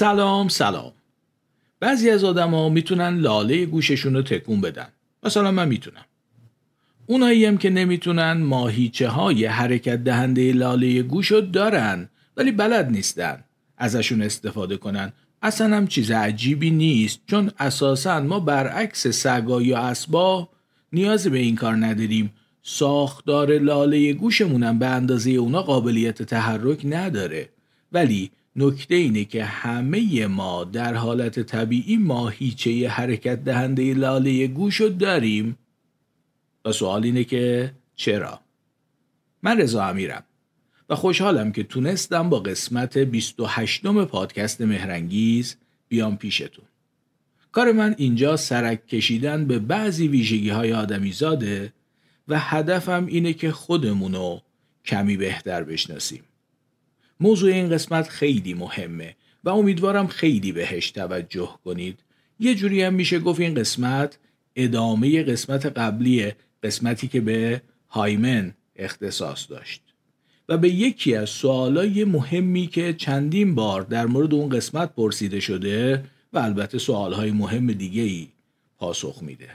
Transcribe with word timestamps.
سلام 0.00 0.48
سلام. 0.48 0.92
بعضی 1.80 2.10
از 2.10 2.24
آدما 2.24 2.68
می‌تونن 2.68 3.18
لاله 3.18 3.66
گوششون 3.66 4.14
رو 4.14 4.22
تکون 4.22 4.60
بدن. 4.60 4.88
مثلا 5.22 5.50
من 5.50 5.68
می‌تونم. 5.68 6.04
اونایی 7.06 7.44
هم 7.44 7.58
که 7.58 7.70
نمی‌تونن 7.70 8.32
ماهیچه 8.32 9.08
های 9.08 9.46
حرکت 9.46 10.04
دهنده 10.04 10.52
لاله 10.52 11.02
گوش 11.02 11.26
رو 11.26 11.40
دارن 11.40 12.08
ولی 12.36 12.52
بلد 12.52 12.90
نیستن. 12.90 13.44
ازشون 13.78 14.22
استفاده 14.22 14.76
کنن. 14.76 15.12
اصلا 15.42 15.76
هم 15.76 15.86
چیز 15.86 16.10
عجیبی 16.10 16.70
نیست 16.70 17.20
چون 17.26 17.50
اساسا 17.58 18.20
ما 18.20 18.40
برعکس 18.40 19.06
سگا 19.06 19.62
یا 19.62 19.78
اسبا 19.78 20.48
نیازی 20.92 21.30
به 21.30 21.38
این 21.38 21.56
کار 21.56 21.76
نداریم. 21.76 22.32
ساختار 22.62 23.58
لاله 23.58 24.12
گوشمونم 24.12 24.78
به 24.78 24.86
اندازه 24.86 25.30
اونا 25.30 25.62
قابلیت 25.62 26.22
تحرک 26.22 26.80
نداره. 26.84 27.48
ولی 27.92 28.30
نکته 28.56 28.94
اینه 28.94 29.24
که 29.24 29.44
همه 29.44 30.26
ما 30.26 30.64
در 30.64 30.94
حالت 30.94 31.40
طبیعی 31.40 31.96
ماهیچه 31.96 32.88
حرکت 32.88 33.44
دهنده 33.44 33.94
لاله 33.94 34.46
گوش 34.46 34.76
رو 34.76 34.88
داریم 34.88 35.58
و 36.64 36.72
سوال 36.72 37.04
اینه 37.04 37.24
که 37.24 37.72
چرا؟ 37.96 38.40
من 39.42 39.60
رضا 39.60 39.84
امیرم 39.84 40.24
و 40.88 40.94
خوشحالم 40.94 41.52
که 41.52 41.62
تونستم 41.62 42.30
با 42.30 42.40
قسمت 42.40 42.98
28 42.98 43.86
پادکست 43.86 44.60
مهرنگیز 44.60 45.56
بیام 45.88 46.16
پیشتون. 46.16 46.64
کار 47.52 47.72
من 47.72 47.94
اینجا 47.98 48.36
سرک 48.36 48.86
کشیدن 48.86 49.44
به 49.44 49.58
بعضی 49.58 50.08
ویژگی 50.08 50.50
های 50.50 50.72
آدمی 50.72 51.14
و 52.28 52.38
هدفم 52.38 53.06
اینه 53.06 53.32
که 53.32 53.52
خودمونو 53.52 54.40
کمی 54.84 55.16
بهتر 55.16 55.62
بشناسیم. 55.62 56.22
موضوع 57.20 57.52
این 57.52 57.68
قسمت 57.68 58.08
خیلی 58.08 58.54
مهمه 58.54 59.16
و 59.44 59.50
امیدوارم 59.50 60.06
خیلی 60.06 60.52
بهش 60.52 60.90
توجه 60.90 61.50
کنید. 61.64 61.98
یه 62.40 62.54
جوری 62.54 62.82
هم 62.82 62.94
میشه 62.94 63.18
گفت 63.18 63.40
این 63.40 63.54
قسمت 63.54 64.18
ادامه 64.56 65.22
قسمت 65.22 65.66
قبلی 65.66 66.32
قسمتی 66.62 67.08
که 67.08 67.20
به 67.20 67.62
هایمن 67.88 68.54
اختصاص 68.76 69.50
داشت. 69.50 69.82
و 70.48 70.58
به 70.58 70.68
یکی 70.68 71.14
از 71.14 71.30
سوالای 71.30 72.04
مهمی 72.04 72.66
که 72.66 72.92
چندین 72.92 73.54
بار 73.54 73.82
در 73.82 74.06
مورد 74.06 74.34
اون 74.34 74.48
قسمت 74.48 74.94
پرسیده 74.94 75.40
شده 75.40 76.04
و 76.32 76.38
البته 76.38 76.78
سوالهای 76.78 77.30
مهم 77.30 77.66
دیگه 77.66 78.02
ای 78.02 78.28
پاسخ 78.78 79.22
میده. 79.22 79.48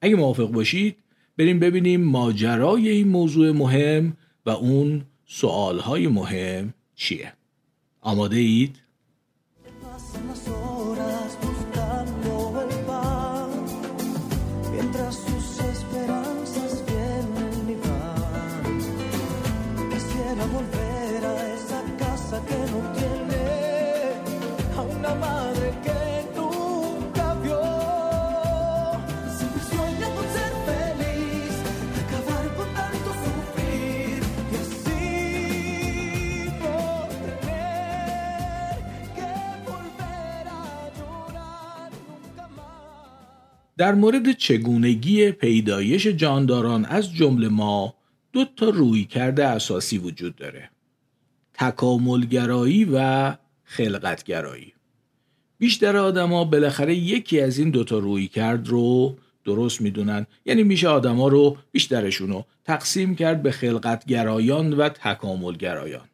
اگه 0.00 0.16
موافق 0.16 0.50
باشید 0.50 0.96
بریم 1.36 1.58
ببینیم 1.58 2.04
ماجرای 2.04 2.88
این 2.88 3.08
موضوع 3.08 3.50
مهم 3.50 4.16
و 4.46 4.50
اون 4.50 5.04
سوالهای 5.26 6.06
مهم 6.08 6.74
چیه؟ 6.94 7.32
آماده 8.00 8.36
اید؟ 8.36 8.76
در 43.78 43.94
مورد 43.94 44.32
چگونگی 44.32 45.30
پیدایش 45.30 46.06
جانداران 46.06 46.84
از 46.84 47.14
جمله 47.14 47.48
ما 47.48 47.94
دو 48.32 48.44
تا 48.56 48.68
روی 48.68 49.04
کرده 49.04 49.46
اساسی 49.46 49.98
وجود 49.98 50.36
داره. 50.36 50.70
تکاملگرایی 51.54 52.88
و 52.92 53.32
خلقتگرایی. 53.64 54.72
بیشتر 55.58 55.96
آدما 55.96 56.44
بالاخره 56.44 56.94
یکی 56.94 57.40
از 57.40 57.58
این 57.58 57.70
دوتا 57.70 57.98
روی 57.98 58.28
کرد 58.28 58.68
رو 58.68 59.16
درست 59.44 59.80
می‌دونن. 59.80 60.26
یعنی 60.44 60.62
میشه 60.62 60.88
آدما 60.88 61.28
رو 61.28 61.56
بیشترشون 61.72 62.28
رو 62.28 62.44
تقسیم 62.64 63.14
کرد 63.14 63.42
به 63.42 63.50
خلقتگرایان 63.50 64.72
و 64.72 64.88
تکاملگرایان. 64.88 66.08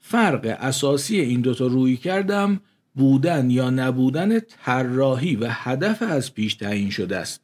فرق 0.00 0.56
اساسی 0.60 1.20
این 1.20 1.40
دوتا 1.40 1.66
روی 1.66 1.96
کردم 1.96 2.60
بودن 2.96 3.50
یا 3.50 3.70
نبودن 3.70 4.40
طراحی 4.40 5.36
و 5.36 5.48
هدف 5.50 6.02
از 6.02 6.34
پیش 6.34 6.54
تعیین 6.54 6.90
شده 6.90 7.16
است. 7.16 7.40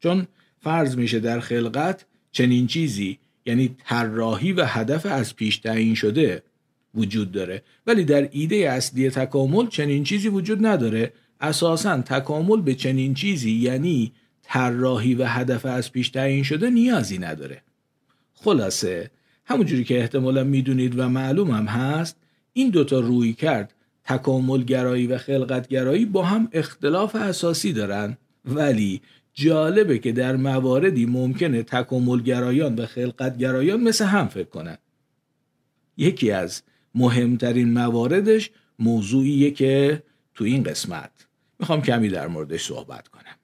چون 0.00 0.26
فرض 0.60 0.96
میشه 0.96 1.20
در 1.20 1.40
خلقت 1.40 2.04
چنین 2.32 2.66
چیزی 2.66 3.18
یعنی 3.46 3.76
طراحی 3.84 4.52
و 4.52 4.64
هدف 4.64 5.06
از 5.06 5.36
پیش 5.36 5.56
تعیین 5.56 5.94
شده 5.94 6.42
وجود 6.94 7.32
داره. 7.32 7.62
ولی 7.86 8.04
در 8.04 8.28
ایده 8.32 8.56
اصلی 8.56 9.10
تکامل 9.10 9.66
چنین 9.66 10.04
چیزی 10.04 10.28
وجود 10.28 10.66
نداره. 10.66 11.12
اساسا 11.40 12.02
تکامل 12.02 12.60
به 12.60 12.74
چنین 12.74 13.14
چیزی 13.14 13.50
یعنی 13.50 14.12
طراحی 14.42 15.14
و 15.14 15.24
هدف 15.24 15.66
از 15.66 15.92
پیش 15.92 16.08
تعیین 16.08 16.42
شده 16.42 16.70
نیازی 16.70 17.18
نداره. 17.18 17.62
خلاصه 18.34 19.10
همونجوری 19.44 19.84
که 19.84 20.00
احتمالا 20.00 20.44
می‌دونید 20.44 20.98
و 20.98 21.08
معلوم 21.08 21.50
هم 21.50 21.66
هست 21.66 22.16
این 22.52 22.70
دوتا 22.70 23.00
روی 23.00 23.32
کرد 23.32 23.74
تکاملگرایی 24.06 25.06
و 25.06 25.18
خلقتگرایی 25.18 26.04
با 26.06 26.22
هم 26.24 26.48
اختلاف 26.52 27.16
اساسی 27.16 27.72
دارن. 27.72 28.16
ولی 28.44 29.02
جالبه 29.34 29.98
که 29.98 30.12
در 30.12 30.36
مواردی 30.36 31.06
ممکنه 31.06 31.62
تکاملگرایان 31.62 32.74
و 32.74 32.86
خلقتگرایان 32.86 33.80
مثل 33.80 34.04
هم 34.04 34.28
فکر 34.28 34.48
کنن. 34.48 34.78
یکی 35.96 36.30
از 36.30 36.62
مهمترین 36.94 37.72
مواردش 37.72 38.50
موضوعیه 38.78 39.50
که 39.50 40.02
تو 40.34 40.44
این 40.44 40.62
قسمت 40.62 41.10
می‌خوام 41.58 41.82
کمی 41.82 42.08
در 42.08 42.26
موردش 42.26 42.64
صحبت 42.64 43.08
کنم. 43.08 43.36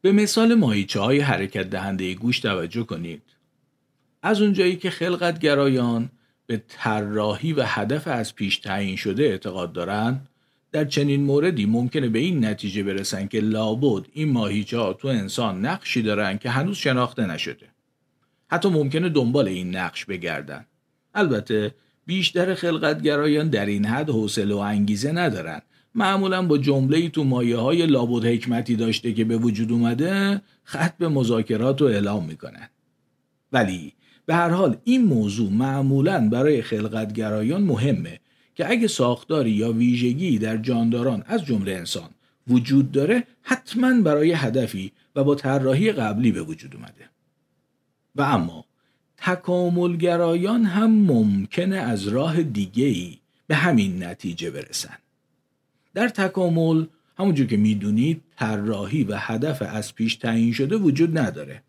به 0.00 0.12
مثال 0.12 0.54
ماهیچه 0.54 1.00
های 1.00 1.20
حرکت 1.20 1.70
دهنده 1.70 2.14
گوش 2.14 2.40
توجه 2.40 2.82
کنید. 2.82 3.22
از 4.22 4.42
اونجایی 4.42 4.76
که 4.76 4.90
خلقتگرایان 4.90 6.10
به 6.48 6.62
طراحی 6.68 7.52
و 7.52 7.62
هدف 7.66 8.08
از 8.08 8.34
پیش 8.34 8.58
تعیین 8.58 8.96
شده 8.96 9.22
اعتقاد 9.22 9.72
دارند 9.72 10.28
در 10.72 10.84
چنین 10.84 11.22
موردی 11.22 11.66
ممکنه 11.66 12.08
به 12.08 12.18
این 12.18 12.44
نتیجه 12.44 12.82
برسن 12.82 13.26
که 13.26 13.40
لابد 13.40 14.06
این 14.12 14.32
ماهیچه 14.32 14.78
ها 14.78 14.92
تو 14.92 15.08
انسان 15.08 15.66
نقشی 15.66 16.02
دارن 16.02 16.38
که 16.38 16.50
هنوز 16.50 16.76
شناخته 16.76 17.26
نشده. 17.26 17.66
حتی 18.50 18.68
ممکنه 18.68 19.08
دنبال 19.08 19.48
این 19.48 19.76
نقش 19.76 20.04
بگردن. 20.04 20.66
البته 21.14 21.74
بیشتر 22.06 22.54
خلقتگرایان 22.54 23.48
در 23.48 23.66
این 23.66 23.84
حد 23.84 24.10
حوصله 24.10 24.54
و 24.54 24.58
انگیزه 24.58 25.12
ندارن. 25.12 25.62
معمولا 25.94 26.42
با 26.42 26.58
جمله 26.58 27.08
تو 27.08 27.24
مایه 27.24 27.56
های 27.56 27.86
لابد 27.86 28.24
حکمتی 28.24 28.76
داشته 28.76 29.12
که 29.12 29.24
به 29.24 29.36
وجود 29.36 29.72
اومده 29.72 30.42
خط 30.64 30.98
به 30.98 31.08
مذاکرات 31.08 31.80
رو 31.80 31.86
اعلام 31.86 32.24
می‌کنن. 32.24 32.68
ولی 33.52 33.92
به 34.28 34.34
هر 34.34 34.48
حال 34.48 34.76
این 34.84 35.04
موضوع 35.04 35.52
معمولا 35.52 36.28
برای 36.28 36.62
خلقتگرایان 36.62 37.62
مهمه 37.62 38.20
که 38.54 38.70
اگه 38.70 38.88
ساختاری 38.88 39.50
یا 39.50 39.72
ویژگی 39.72 40.38
در 40.38 40.56
جانداران 40.56 41.24
از 41.26 41.44
جمله 41.44 41.72
انسان 41.72 42.10
وجود 42.48 42.92
داره 42.92 43.24
حتما 43.42 44.00
برای 44.00 44.32
هدفی 44.32 44.92
و 45.16 45.24
با 45.24 45.34
طراحی 45.34 45.92
قبلی 45.92 46.32
به 46.32 46.42
وجود 46.42 46.74
اومده. 46.74 47.10
و 48.16 48.22
اما 48.22 48.64
تکاملگرایان 49.16 50.64
هم 50.64 50.90
ممکنه 50.90 51.76
از 51.76 52.08
راه 52.08 52.42
دیگه‌ای 52.42 53.18
به 53.46 53.54
همین 53.54 54.04
نتیجه 54.04 54.50
برسن. 54.50 54.96
در 55.94 56.08
تکامل 56.08 56.86
همونجور 57.18 57.46
که 57.46 57.56
می‌دونید 57.56 58.22
طراحی 58.36 59.04
و 59.04 59.16
هدف 59.18 59.62
از 59.62 59.94
پیش 59.94 60.16
تعیین 60.16 60.52
شده 60.52 60.76
وجود 60.76 61.18
نداره. 61.18 61.62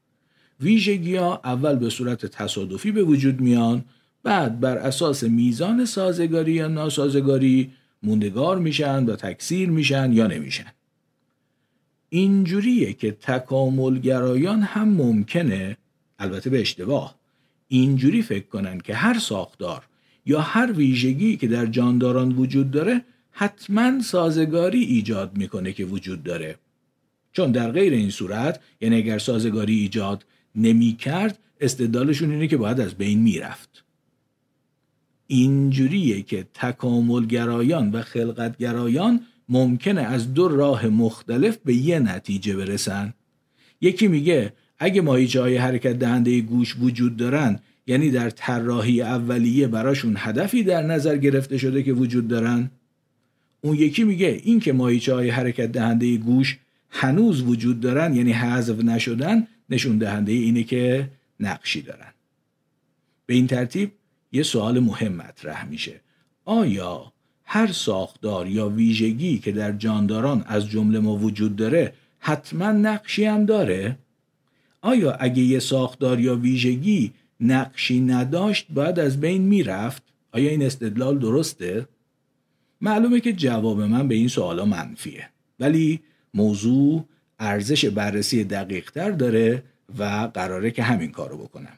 ویژگی 0.61 1.15
ها 1.15 1.41
اول 1.43 1.75
به 1.75 1.89
صورت 1.89 2.25
تصادفی 2.25 2.91
به 2.91 3.03
وجود 3.03 3.41
میان 3.41 3.85
بعد 4.23 4.59
بر 4.59 4.77
اساس 4.77 5.23
میزان 5.23 5.85
سازگاری 5.85 6.51
یا 6.51 6.67
ناسازگاری 6.67 7.71
موندگار 8.03 8.57
میشن 8.57 9.05
و 9.05 9.15
تکثیر 9.15 9.69
میشن 9.69 10.13
یا 10.13 10.27
نمیشن. 10.27 10.71
اینجوریه 12.09 12.93
که 12.93 13.11
تکاملگرایان 13.11 14.61
هم 14.61 14.89
ممکنه 14.89 15.77
البته 16.19 16.49
به 16.49 16.61
اشتباه 16.61 17.15
اینجوری 17.67 18.21
فکر 18.21 18.45
کنن 18.45 18.79
که 18.79 18.95
هر 18.95 19.19
ساختار 19.19 19.83
یا 20.25 20.41
هر 20.41 20.71
ویژگی 20.71 21.37
که 21.37 21.47
در 21.47 21.65
جانداران 21.65 22.31
وجود 22.31 22.71
داره 22.71 23.01
حتما 23.31 24.01
سازگاری 24.01 24.83
ایجاد 24.83 25.37
می‌کنه 25.37 25.73
که 25.73 25.85
وجود 25.85 26.23
داره. 26.23 26.55
چون 27.31 27.51
در 27.51 27.71
غیر 27.71 27.93
این 27.93 28.09
صورت 28.09 28.59
یعنی 28.81 28.95
اگر 28.95 29.17
سازگاری 29.17 29.79
ایجاد 29.79 30.25
نمی 30.55 30.93
کرد 30.93 31.39
استدلالشون 31.61 32.31
اینه 32.31 32.47
که 32.47 32.57
باید 32.57 32.79
از 32.79 32.95
بین 32.95 33.19
می‌رفت. 33.19 33.83
اینجوریه 35.27 36.21
که 36.21 36.47
تکاملگرایان 36.53 37.91
و 37.91 38.01
خلقتگرایان 38.01 39.21
ممکنه 39.49 40.01
از 40.01 40.33
دو 40.33 40.47
راه 40.47 40.87
مختلف 40.87 41.57
به 41.57 41.73
یه 41.73 41.99
نتیجه 41.99 42.55
برسن. 42.55 43.13
یکی 43.81 44.07
میگه 44.07 44.53
اگه 44.79 45.01
ماهیچه 45.01 45.41
های 45.41 45.57
حرکت 45.57 45.93
دهنده 45.93 46.41
گوش 46.41 46.75
وجود 46.79 47.17
دارن 47.17 47.59
یعنی 47.87 48.09
در 48.09 48.29
طراحی 48.29 49.01
اولیه 49.01 49.67
براشون 49.67 50.15
هدفی 50.17 50.63
در 50.63 50.83
نظر 50.83 51.17
گرفته 51.17 51.57
شده 51.57 51.83
که 51.83 51.93
وجود 51.93 52.27
دارن. 52.27 52.71
اون 53.61 53.75
یکی 53.75 54.03
میگه 54.03 54.41
این 54.43 54.59
که 54.59 54.73
ماهیچه 54.73 55.13
های 55.13 55.29
حرکت 55.29 55.71
دهنده 55.71 56.17
گوش 56.17 56.57
هنوز 56.89 57.41
وجود 57.41 57.79
دارن 57.79 58.15
یعنی 58.15 58.31
حذف 58.31 58.83
نشدن 58.83 59.47
نشون 59.69 59.97
دهنده 59.97 60.31
اینه 60.31 60.63
که 60.63 61.09
نقشی 61.39 61.81
دارن 61.81 62.13
به 63.25 63.33
این 63.33 63.47
ترتیب 63.47 63.91
یه 64.31 64.43
سوال 64.43 64.79
مهم 64.79 65.11
مطرح 65.11 65.65
میشه 65.65 66.01
آیا 66.45 67.13
هر 67.43 67.71
ساختار 67.71 68.47
یا 68.47 68.69
ویژگی 68.69 69.39
که 69.39 69.51
در 69.51 69.71
جانداران 69.71 70.43
از 70.47 70.69
جمله 70.69 70.99
ما 70.99 71.15
وجود 71.15 71.55
داره 71.55 71.93
حتما 72.19 72.71
نقشی 72.71 73.25
هم 73.25 73.45
داره؟ 73.45 73.97
آیا 74.81 75.11
اگه 75.11 75.43
یه 75.43 75.59
ساختار 75.59 76.19
یا 76.19 76.35
ویژگی 76.35 77.11
نقشی 77.39 77.99
نداشت 77.99 78.67
باید 78.69 78.99
از 78.99 79.19
بین 79.19 79.41
می‌رفت؟ 79.41 80.03
آیا 80.31 80.49
این 80.49 80.63
استدلال 80.63 81.19
درسته؟ 81.19 81.87
معلومه 82.81 83.19
که 83.19 83.33
جواب 83.33 83.81
من 83.81 84.07
به 84.07 84.15
این 84.15 84.27
سوالا 84.27 84.65
منفیه 84.65 85.29
ولی 85.59 85.99
موضوع 86.33 87.05
ارزش 87.39 87.85
بررسی 87.85 88.43
دقیق 88.43 88.91
تر 88.91 89.11
داره 89.11 89.63
و 89.97 90.31
قراره 90.33 90.71
که 90.71 90.83
همین 90.83 91.11
کارو 91.11 91.37
بکنم. 91.37 91.77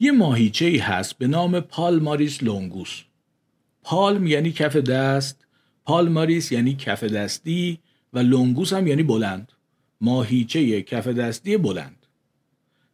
یه 0.00 0.12
ماهیچه 0.12 0.64
ای 0.64 0.78
هست 0.78 1.18
به 1.18 1.26
نام 1.26 1.60
پالماریس 1.60 2.42
لونگوس. 2.42 3.02
پالم 3.82 4.26
یعنی 4.26 4.52
کف 4.52 4.76
دست 4.76 5.46
پالماریس 5.84 6.52
یعنی 6.52 6.74
کف 6.74 7.04
دستی 7.04 7.78
و 8.12 8.18
لونگوس 8.18 8.72
هم 8.72 8.86
یعنی 8.86 9.02
بلند. 9.02 9.52
ماهیچه 10.00 10.82
کف 10.82 11.08
دستی 11.08 11.56
بلند. 11.56 12.06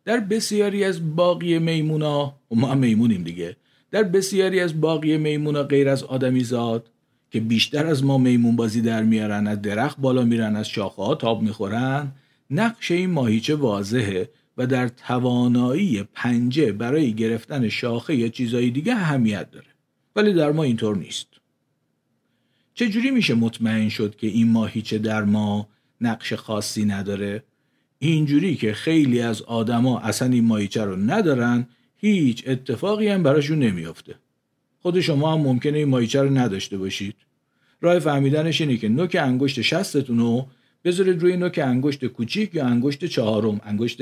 در 0.04 0.20
بسیاری 0.20 0.84
از 0.84 1.16
باقی 1.16 1.58
میمونا 1.58 2.34
ما 2.50 2.74
میمونیم 2.74 3.22
دیگه 3.22 3.56
در 3.90 4.02
بسیاری 4.02 4.60
از 4.60 4.80
باقی 4.80 5.16
میمونا 5.16 5.62
غیر 5.62 5.88
از 5.88 6.02
آدمی 6.02 6.44
زاد 6.44 6.90
که 7.30 7.40
بیشتر 7.40 7.86
از 7.86 8.04
ما 8.04 8.18
میمون 8.18 8.56
بازی 8.56 8.80
در 8.80 9.02
میارن 9.02 9.46
از 9.46 9.62
درخت 9.62 9.98
بالا 9.98 10.24
میرن 10.24 10.56
از 10.56 10.68
شاخه 10.68 11.02
ها 11.02 11.14
تاب 11.14 11.42
می‌خورن. 11.42 12.12
نقش 12.50 12.90
این 12.90 13.10
ماهیچه 13.10 13.54
واضحه 13.54 14.30
و 14.56 14.66
در 14.66 14.88
توانایی 14.88 16.02
پنجه 16.14 16.72
برای 16.72 17.12
گرفتن 17.12 17.68
شاخه 17.68 18.16
یا 18.16 18.28
چیزایی 18.28 18.70
دیگه 18.70 18.92
اهمیت 18.92 19.50
داره. 19.50 19.66
ولی 20.16 20.32
در 20.32 20.52
ما 20.52 20.62
اینطور 20.62 20.96
نیست. 20.96 21.26
چجوری 22.74 23.10
میشه 23.10 23.34
مطمئن 23.34 23.88
شد 23.88 24.16
که 24.16 24.26
این 24.26 24.50
ماهیچه 24.50 24.98
در 24.98 25.24
ما 25.24 25.68
نقش 26.00 26.32
خاصی 26.32 26.84
نداره؟ 26.84 27.42
اینجوری 27.98 28.56
که 28.56 28.72
خیلی 28.72 29.20
از 29.20 29.42
آدما 29.42 30.00
اصلا 30.00 30.28
این 30.28 30.44
ماهیچه 30.44 30.84
رو 30.84 30.96
ندارن 30.96 31.66
هیچ 31.96 32.44
اتفاقی 32.46 33.08
هم 33.08 33.22
براشون 33.22 33.58
نمیافته. 33.58 34.14
خود 34.88 35.00
شما 35.00 35.32
هم 35.32 35.40
ممکنه 35.40 35.78
این 35.78 35.88
ماهیچه 35.88 36.22
رو 36.22 36.38
نداشته 36.38 36.78
باشید. 36.78 37.14
راه 37.80 37.98
فهمیدنش 37.98 38.60
اینه 38.60 38.76
که 38.76 38.88
نوک 38.88 39.16
انگشت 39.20 39.60
شستتون 39.60 40.18
رو 40.18 40.46
بذارید 40.84 41.22
روی 41.22 41.36
نوک 41.36 41.60
انگشت 41.64 42.06
کوچیک 42.06 42.54
یا 42.54 42.66
انگشت 42.66 43.04
چهارم 43.04 43.60
انگشت 43.64 44.00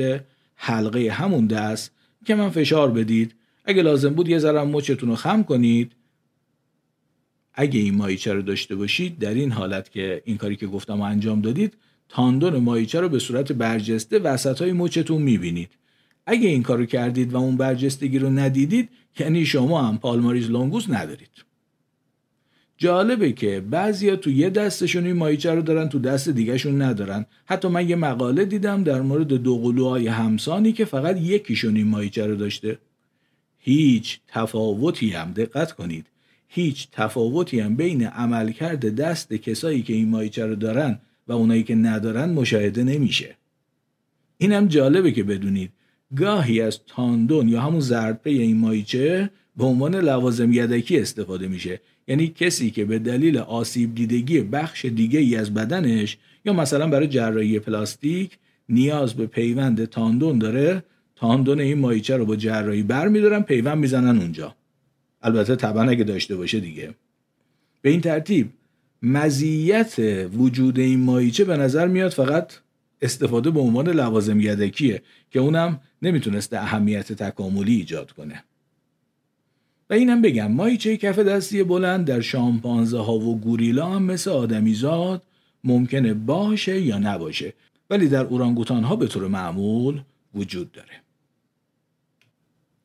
حلقه 0.55 1.11
همون 1.11 1.47
دست 1.47 1.91
که 2.25 2.35
من 2.35 2.51
فشار 2.51 2.91
بدید. 2.91 3.35
اگه 3.65 3.83
لازم 3.83 4.15
بود 4.15 4.29
یه 4.29 4.39
ذره 4.39 4.65
مچتون 4.65 5.09
رو 5.09 5.15
خم 5.15 5.43
کنید. 5.43 5.93
اگه 7.55 7.81
این 7.81 7.95
ماهیچه 7.95 8.33
رو 8.33 8.43
داشته 8.43 8.77
باشید 8.77 9.19
در 9.19 9.35
این 9.35 9.53
حالت 9.53 9.91
که 9.91 10.23
این 10.25 10.37
کاری 10.37 10.57
که 10.57 10.67
گفتم 10.67 11.01
انجام 11.01 11.41
دادید 11.41 11.75
تاندون 12.09 12.57
ماهیچه 12.57 13.01
رو 13.01 13.09
به 13.09 13.19
صورت 13.19 13.53
برجسته 13.53 14.19
وسط 14.19 14.63
های 14.63 14.73
مچتون 14.73 15.23
می‌بینید. 15.23 15.71
اگه 16.27 16.49
این 16.49 16.63
کارو 16.63 16.87
کردید 16.87 17.33
و 17.33 17.37
اون 17.37 17.57
برجستگی 17.57 18.19
رو 18.19 18.31
ندیدید 18.31 18.89
یعنی 19.19 19.47
شما 19.47 19.83
هم 19.83 19.99
پالماریز 19.99 20.51
لونگوس 20.51 20.91
ندارید. 20.91 21.47
جالبه 22.79 23.33
که 23.33 23.61
بعضیا 23.71 24.17
تو 24.17 24.31
یه 24.31 24.51
دستشون 24.51 25.07
این 25.07 25.17
ماهیچه 25.17 25.55
رو 25.55 25.63
دارن 25.63 25.89
تو 25.89 25.99
دست 25.99 26.29
دیگهشون 26.29 26.83
ندارن. 26.83 27.27
حتی 27.45 27.69
من 27.69 27.89
یه 27.89 27.97
مقاله 27.97 28.45
دیدم 28.45 28.83
در 28.83 29.01
مورد 29.01 29.29
دو 29.29 29.59
قلوهای 29.59 30.09
همسانی 30.09 30.73
که 30.73 30.85
فقط 30.85 31.17
یکیشون 31.21 31.77
این 31.77 31.87
ماهیچه 31.87 32.27
رو 32.27 32.37
داشته. 32.37 32.79
هیچ 33.59 34.21
تفاوتی 34.29 35.11
هم 35.11 35.33
دقت 35.33 35.73
کنید 35.73 36.07
هیچ 36.49 36.89
تفاوتی 36.93 37.61
هم 37.61 37.77
بین 37.77 38.07
عملکرد 38.07 38.95
دست 38.95 39.33
کسایی 39.33 39.83
که 39.83 39.93
این 39.93 40.09
ماهیچه 40.09 40.47
رو 40.47 40.55
دارن 40.55 40.99
و 41.29 41.33
اونایی 41.33 41.63
که 41.63 41.75
ندارن 41.75 42.31
مشاهده 42.31 42.85
نمیشه. 42.85 43.37
اینم 44.39 44.67
جالبه 44.67 45.13
که 45.13 45.23
بدونید 45.23 45.71
گاهی 46.17 46.61
از 46.61 46.81
تاندون 46.87 47.49
یا 47.49 47.61
همون 47.61 47.81
زردپه 47.81 48.31
این 48.31 48.57
ماهیچه 48.57 49.31
به 49.57 49.65
عنوان 49.65 49.95
لوازم 49.95 50.53
یدکی 50.53 50.99
استفاده 50.99 51.49
میشه. 51.49 51.81
یعنی 52.09 52.29
کسی 52.29 52.71
که 52.71 52.85
به 52.85 52.99
دلیل 52.99 53.39
آسیب 53.39 53.95
دیدگی 53.95 54.41
بخش 54.41 54.85
دیگه 54.85 55.19
ای 55.19 55.37
از 55.37 55.55
بدنش 55.55 56.19
یا 56.45 56.53
مثلا 56.53 56.89
برای 56.89 57.09
جراحی 57.09 57.59
پلاستیک 57.59 58.39
نیاز 58.69 59.15
به 59.15 59.27
پیوند 59.27 59.85
تاندون 59.85 60.39
داره 60.39 60.83
تاندون 61.17 61.61
این 61.61 61.79
ماهیچه 61.79 62.17
رو 62.17 62.27
با 62.27 62.37
جراحی 62.37 62.83
بر 62.83 63.09
میدارن 63.09 63.43
پیوند 63.43 63.79
می‌زنن 63.79 64.19
اونجا. 64.19 64.55
البته 65.23 65.57
طبعا 65.57 65.83
اگه 65.83 66.05
داشته 66.05 66.37
باشه 66.37 66.61
دیگه. 66.61 66.95
به 67.83 67.91
این 67.91 68.01
ترتیب 68.01 68.49
مزیت 69.03 69.95
وجود 70.39 70.79
این 70.79 71.01
ماهیچه 71.01 71.45
به 71.45 71.57
نظر 71.57 71.89
میاد 71.89 72.11
فقط 72.11 72.53
استفاده 73.03 73.51
به 73.51 73.61
عنوان 73.61 73.89
لوازم 73.89 74.41
یدکیه 74.41 75.03
که 75.31 75.41
اونم 75.41 75.81
نمی‌تونسته 76.03 76.59
اهمیت 76.59 77.13
تکاملی 77.13 77.77
ایجاد 77.77 78.13
کنه. 78.13 78.45
و 79.91 79.95
اینم 79.95 80.23
بگم 80.23 80.53
ماهیچه 80.53 80.97
کف 80.97 81.19
دستی 81.19 81.63
بلند 81.63 82.07
در 82.07 82.21
شامپانزه 82.21 82.99
ها 82.99 83.15
و 83.15 83.41
گوریلا 83.41 83.87
هم 83.87 84.03
مثل 84.03 84.31
آدمیزاد 84.31 85.23
ممکنه 85.65 86.15
باشه 86.15 86.81
یا 86.81 86.99
نباشه 86.99 87.53
ولی 87.91 88.09
در 88.09 88.25
اورانگوتان 88.25 88.85
ها 88.85 88.97
به 88.97 89.07
طور 89.07 89.27
معمول 89.29 90.01
وجود 90.35 90.73
داره. 90.73 91.03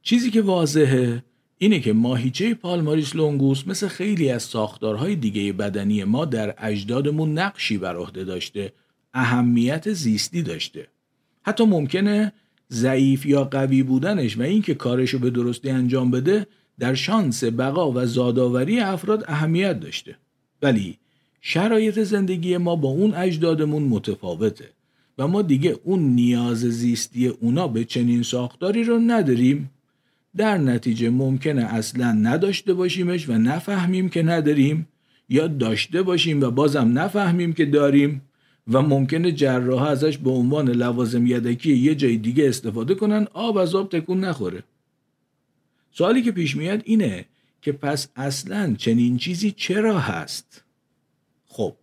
چیزی 0.03 0.31
که 0.31 0.41
واضحه 0.41 1.23
اینه 1.57 1.79
که 1.79 1.93
ماهیچه 1.93 2.53
پالماریس 2.53 3.15
لونگوس 3.15 3.67
مثل 3.67 3.87
خیلی 3.87 4.29
از 4.29 4.43
ساختارهای 4.43 5.15
دیگه 5.15 5.53
بدنی 5.53 6.03
ما 6.03 6.25
در 6.25 6.55
اجدادمون 6.57 7.37
نقشی 7.37 7.77
بر 7.77 7.95
عهده 7.95 8.23
داشته 8.23 8.73
اهمیت 9.13 9.93
زیستی 9.93 10.41
داشته. 10.41 10.87
حتی 11.43 11.65
ممکنه 11.65 12.31
ضعیف 12.71 13.25
یا 13.25 13.43
قوی 13.43 13.83
بودنش 13.83 14.37
و 14.37 14.41
اینکه 14.41 14.73
کارشو 14.73 15.19
به 15.19 15.29
درستی 15.29 15.69
انجام 15.69 16.11
بده 16.11 16.47
در 16.79 16.93
شانس 16.93 17.43
بقا 17.43 17.91
و 17.91 18.05
زادآوری 18.05 18.79
افراد 18.79 19.23
اهمیت 19.27 19.79
داشته. 19.79 20.15
ولی 20.61 20.97
شرایط 21.41 21.99
زندگی 21.99 22.57
ما 22.57 22.75
با 22.75 22.89
اون 22.89 23.13
اجدادمون 23.13 23.83
متفاوته 23.83 24.69
و 25.17 25.27
ما 25.27 25.41
دیگه 25.41 25.79
اون 25.83 25.99
نیاز 25.99 26.57
زیستی 26.57 27.27
اونا 27.27 27.67
به 27.67 27.85
چنین 27.85 28.23
ساختاری 28.23 28.83
رو 28.83 28.99
نداریم. 28.99 29.71
در 30.37 30.57
نتیجه 30.57 31.09
ممکنه 31.09 31.63
اصلا 31.63 32.11
نداشته 32.11 32.73
باشیمش 32.73 33.29
و 33.29 33.33
نفهمیم 33.33 34.09
که 34.09 34.23
نداریم 34.23 34.87
یا 35.29 35.47
داشته 35.47 36.01
باشیم 36.01 36.41
و 36.41 36.51
بازم 36.51 36.99
نفهمیم 36.99 37.53
که 37.53 37.65
داریم. 37.65 38.21
و 38.67 38.81
ممکنه 38.81 39.31
جراح 39.31 39.83
ازش 39.83 40.17
به 40.17 40.29
عنوان 40.29 40.69
لوازم 40.69 41.27
یدکی 41.27 41.77
یه 41.77 41.95
جای 41.95 42.17
دیگه 42.17 42.49
استفاده 42.49 42.95
کنن 42.95 43.27
آب 43.33 43.57
از 43.57 43.75
آب 43.75 43.89
تکون 43.89 44.19
نخوره. 44.19 44.63
سوالی 45.91 46.21
که 46.21 46.31
پیش 46.31 46.55
میاد 46.55 46.81
اینه 46.85 47.25
که 47.61 47.71
پس 47.71 48.07
اصلا 48.15 48.75
چنین 48.77 49.17
چیزی 49.17 49.51
چرا 49.51 49.99
هست؟ 49.99 50.63
خب 51.47 51.75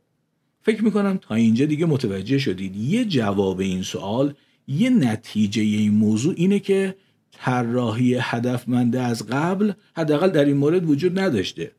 فکر 0.63 0.85
می‌کنم 0.85 1.19
تا 1.23 1.35
اینجا 1.35 1.67
دیگه 1.67 1.87
متوجه 1.87 2.39
شدید. 2.39 2.77
یه 2.77 3.05
جواب 3.05 3.61
این 3.61 3.83
سوال 3.83 4.35
یه 4.69 4.91
نتیجه 4.91 5.63
این 5.63 5.95
موضوع 5.95 6.35
اینه 6.37 6.59
که 6.59 6.95
طراحی 7.33 8.15
هدفمنده 8.21 9.01
از 9.01 9.27
قبل 9.27 9.73
حداقل 9.97 10.31
در 10.31 10.45
این 10.45 10.57
مورد 10.57 10.91
وجود 10.91 11.19
نداشته. 11.19 11.73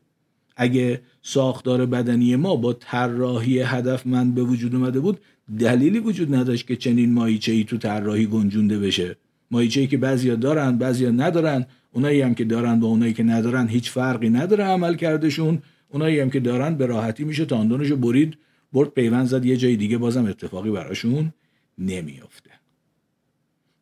اگه 0.60 1.00
ساختار 1.22 1.86
بدنی 1.86 2.36
ما 2.36 2.56
با 2.56 2.72
طراحی 2.72 3.58
هدفمند 3.60 4.34
به 4.34 4.42
وجود 4.42 4.74
اومده 4.74 5.00
بود 5.00 5.20
دلیلی 5.58 5.98
وجود 5.98 6.34
نداشت 6.34 6.66
که 6.66 6.76
چنین 6.76 7.12
ماهیچه 7.12 7.52
ای 7.52 7.64
تو 7.64 7.76
طراحی 7.78 8.26
گنجونده 8.26 8.78
بشه. 8.78 9.16
ماهیچه 9.50 9.80
ای 9.80 9.86
که 9.86 9.96
بعضیا 9.96 10.34
دارن 10.34 10.78
بعضیا 10.78 11.10
ندارن. 11.10 11.66
اونایی 11.92 12.20
هم 12.20 12.34
که 12.34 12.44
دارن 12.44 12.80
با 12.80 12.88
اونایی 12.88 13.12
که 13.12 13.22
ندارن 13.22 13.68
هیچ 13.68 13.90
فرقی 13.90 14.30
نداره 14.30 14.64
عمل 14.64 14.94
کردشون. 14.94 15.62
اونایی 15.88 16.20
هم 16.20 16.30
که 16.30 16.40
دارن 16.40 16.74
به 16.74 16.86
راحتی 16.86 17.24
میشه 17.24 17.44
تاندونشو 17.44 17.96
برید. 17.96 18.36
برد 18.72 18.88
پیوند 18.88 19.26
زد 19.26 19.44
یه 19.44 19.56
جای 19.56 19.76
دیگه 19.76 19.98
بازم 19.98 20.26
اتفاقی 20.26 20.70
براشون 20.70 21.32
نمیافته. 21.78 22.50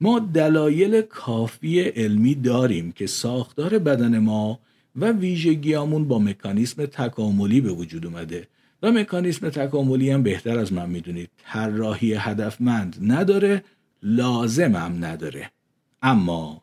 ما 0.00 0.18
دلایل 0.18 1.02
کافی 1.02 1.80
علمی 1.80 2.35
داریم 2.35 2.92
که 2.92 3.06
ساختار 3.06 3.78
بدن 3.78 4.18
ما 4.18 4.58
و 5.00 5.12
ویژگیامون 5.12 6.08
با 6.08 6.18
مکانیسم 6.18 6.86
تکاملی 6.86 7.60
به 7.60 7.72
وجود 7.72 8.06
اومده. 8.06 8.48
و 8.82 8.92
مکانیسم 8.92 9.48
تکاملی 9.48 10.10
هم 10.10 10.22
بهتر 10.22 10.58
از 10.58 10.72
من 10.72 10.90
می‌دونید. 10.90 11.30
طراحی 11.38 12.14
هدفمند 12.14 12.96
نداره 13.02 13.64
لازمم 14.02 15.04
نداره. 15.04 15.50
اما 16.02 16.62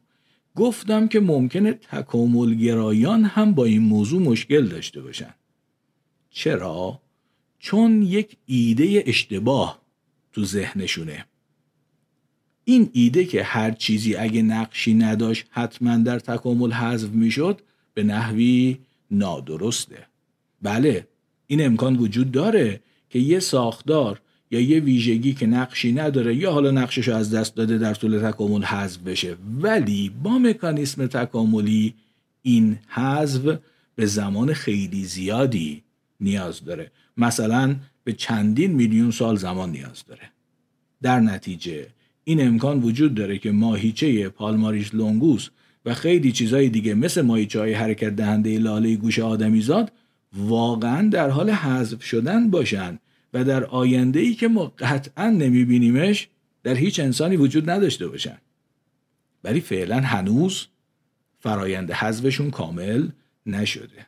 گفتم 0.55 1.07
که 1.07 1.19
ممکنه 1.19 1.73
تکاملگرایان 1.73 3.23
هم 3.23 3.53
با 3.53 3.65
این 3.65 3.81
موضوع 3.81 4.21
مشکل 4.21 4.67
داشته 4.67 5.01
باشن. 5.01 5.33
چرا؟ 6.29 7.01
چون 7.59 8.01
یک 8.01 8.37
ایده 8.45 9.03
اشتباه 9.05 9.81
تو 10.33 10.45
ذهنشونه. 10.45 11.25
این 12.63 12.89
ایده 12.93 13.25
که 13.25 13.43
هر 13.43 13.71
چیزی 13.71 14.15
اگه 14.15 14.41
نقشی 14.41 14.93
نداشت 14.93 15.45
حتما 15.49 15.97
در 15.97 16.19
تکامل 16.19 16.71
حذف 16.71 17.09
می‌شد 17.09 17.61
به 17.95 18.03
نحوی 18.03 18.77
نادرسته. 19.11 20.05
بله 20.61 21.07
این 21.47 21.65
امکان 21.65 21.95
وجود 21.95 22.31
داره 22.31 22.79
که 23.09 23.19
یه 23.19 23.39
ساختار 23.39 24.21
یا 24.51 24.59
یه 24.59 24.79
ویژگی 24.79 25.33
که 25.33 25.45
نقشی 25.45 25.91
نداره 25.91 26.35
یا 26.35 26.51
حالا 26.51 26.71
نقشش 26.71 27.09
از 27.09 27.33
دست 27.33 27.55
داده 27.55 27.77
در 27.77 27.93
طول 27.93 28.31
تکامل 28.31 28.63
حذف 28.63 28.99
بشه. 28.99 29.35
ولی 29.61 30.11
با 30.23 30.39
مکانیسم 30.39 31.07
تکاملی 31.07 31.93
این 32.41 32.79
حذف 32.87 33.57
به 33.95 34.05
زمان 34.05 34.53
خیلی 34.53 35.05
زیادی 35.05 35.83
نیاز 36.19 36.65
داره. 36.65 36.91
مثلا 37.17 37.75
به 38.03 38.13
چندین 38.13 38.71
میلیون 38.71 39.11
سال 39.11 39.35
زمان 39.35 39.71
نیاز 39.71 40.03
داره. 40.07 40.29
در 41.01 41.19
نتیجه 41.19 41.87
این 42.23 42.47
امکان 42.47 42.79
وجود 42.79 43.15
داره 43.15 43.37
که 43.37 43.51
ماهیچه 43.51 44.29
پالماریش 44.29 44.93
لونگوس 44.93 45.49
و 45.85 45.93
خیلی 45.93 46.31
چیزهای 46.31 46.69
دیگه 46.69 46.93
مثل 46.93 47.21
ماهیچه 47.21 47.77
حرکت 47.77 48.09
دهنده 48.09 48.59
لاله 48.59 48.95
گوش 48.95 49.19
آدمیزاد 49.19 49.91
واقعا 50.33 51.09
در 51.09 51.29
حال 51.29 51.49
حذف 51.49 52.03
شدن 52.03 52.49
باشن 52.49 52.99
و 53.33 53.43
در 53.43 53.63
آینده 53.63 54.19
ای 54.19 54.33
که 54.33 54.47
ما 54.47 54.73
قطعا 54.79 55.29
نمیبینیمش 55.29 56.27
در 56.63 56.75
هیچ 56.75 56.99
انسانی 56.99 57.37
وجود 57.37 57.69
نداشته 57.69 58.07
باشن. 58.07 58.37
ولی 59.43 59.61
فعلا 59.61 59.99
هنوز 60.01 60.67
فرایند 61.39 61.91
حذفشون 61.91 62.51
کامل 62.51 63.07
نشده. 63.45 64.05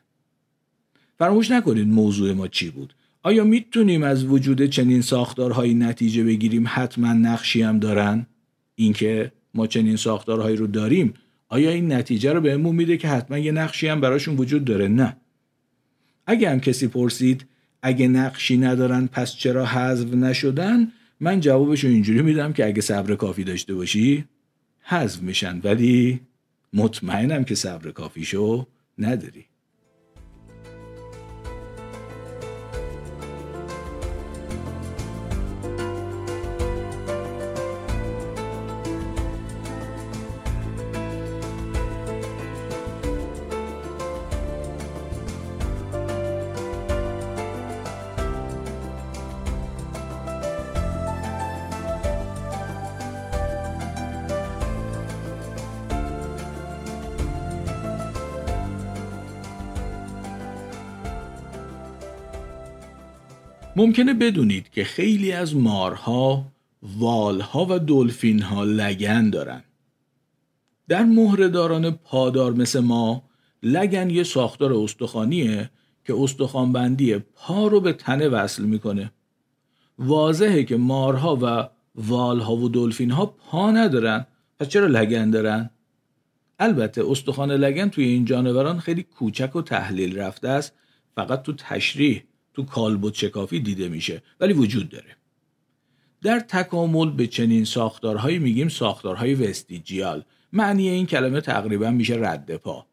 فراموش 1.18 1.50
نکنید 1.50 1.88
موضوع 1.88 2.32
ما 2.32 2.48
چی 2.48 2.70
بود. 2.70 2.94
آیا 3.22 3.44
می‌تونیم 3.44 4.02
از 4.02 4.24
وجود 4.24 4.66
چنین 4.66 5.02
ساختارهایی 5.02 5.74
نتیجه 5.74 6.24
بگیریم؟ 6.24 6.64
حتما 6.68 7.12
نقشی 7.12 7.62
هم 7.62 7.78
دارن. 7.78 8.26
اینکه 8.74 9.32
ما 9.54 9.66
چنین 9.66 9.96
ساختارهایی 9.96 10.56
رو 10.56 10.66
داریم 10.66 11.14
آیا 11.48 11.70
این 11.70 11.92
نتیجه 11.92 12.32
رو 12.32 12.40
بهمون 12.40 12.76
میده 12.76 12.96
که 12.96 13.08
حتما 13.08 13.38
یه 13.38 13.52
نقشی 13.52 13.88
هم 13.88 14.00
براشون 14.00 14.36
وجود 14.36 14.64
داره؟ 14.64 14.88
نه. 14.88 15.16
اگه 16.26 16.50
هم 16.50 16.60
کسی 16.60 16.88
پرسید 16.88 17.46
اگه 17.82 18.08
نقشی 18.08 18.56
ندارن 18.56 19.06
پس 19.06 19.34
چرا 19.34 19.66
حذف 19.66 20.14
نشدن؟ 20.14 20.92
من 21.20 21.40
جوابش 21.40 21.84
رو 21.84 21.90
اینجوری 21.90 22.22
میدم 22.22 22.52
که 22.52 22.66
اگه 22.66 22.80
صبر 22.80 23.14
کافی 23.14 23.44
داشته 23.44 23.74
باشی 23.74 24.24
حذف 24.82 25.22
میشن. 25.22 25.60
ولی 25.64 26.20
مطمئنم 26.72 27.44
که 27.44 27.54
صبر 27.54 27.90
کافیشو 27.90 28.66
نداری. 28.98 29.44
ممکنه 63.78 64.14
بدونید 64.14 64.70
که 64.70 64.84
خیلی 64.84 65.32
از 65.32 65.56
مارها، 65.56 66.52
والها 66.82 67.66
و 67.70 67.78
دلفینها 67.78 68.64
لگن 68.64 69.30
دارن. 69.30 69.64
در 70.88 71.04
مهرهداران 71.04 71.90
پادار 71.90 72.52
مثل 72.52 72.80
ما 72.80 73.22
لگن 73.62 74.10
یه 74.10 74.22
ساختار 74.22 74.72
استخوانیه 74.72 75.70
که 76.04 76.14
استخوانبندی 76.22 77.18
پا 77.18 77.66
رو 77.66 77.80
به 77.80 77.92
تنه 77.92 78.28
وصل 78.28 78.64
می‌کنه. 78.64 79.12
واضحه 79.98 80.64
که 80.64 80.76
مارها 80.76 81.38
و 81.42 81.68
والها 81.94 82.56
و 82.56 82.68
دلفینها 82.68 83.26
پا 83.26 83.70
ندارن 83.70 84.26
پس 84.60 84.68
چرا 84.68 84.86
لگن 84.86 85.30
دارن؟ 85.30 85.70
البته 86.58 87.10
استخوان 87.10 87.50
لگن 87.50 87.88
توی 87.88 88.04
این 88.04 88.24
جانوران 88.24 88.78
خیلی 88.78 89.02
کوچک 89.02 89.56
و 89.56 89.62
تحلیل 89.62 90.18
رفته 90.18 90.48
است 90.48 90.72
فقط 91.14 91.42
تو 91.42 91.52
تشریح 91.52 92.22
تو 92.58 92.64
کالبد 92.64 93.14
شکافی 93.14 93.60
دیده 93.60 93.88
میشه 93.88 94.22
ولی 94.40 94.52
وجود 94.52 94.88
داره. 94.88 95.16
در 96.22 96.40
تکامل 96.40 97.10
به 97.10 97.26
چنین 97.26 97.64
ساختارهایی 97.64 98.38
میگیم 98.38 98.68
ساختارهای 98.68 99.34
وستیجیال. 99.34 100.24
معنی 100.52 100.88
این 100.88 101.06
کلمه 101.06 101.40
تقریبا 101.40 101.90
میشه 101.90 102.14
رد 102.14 102.56
پا. 102.56 102.86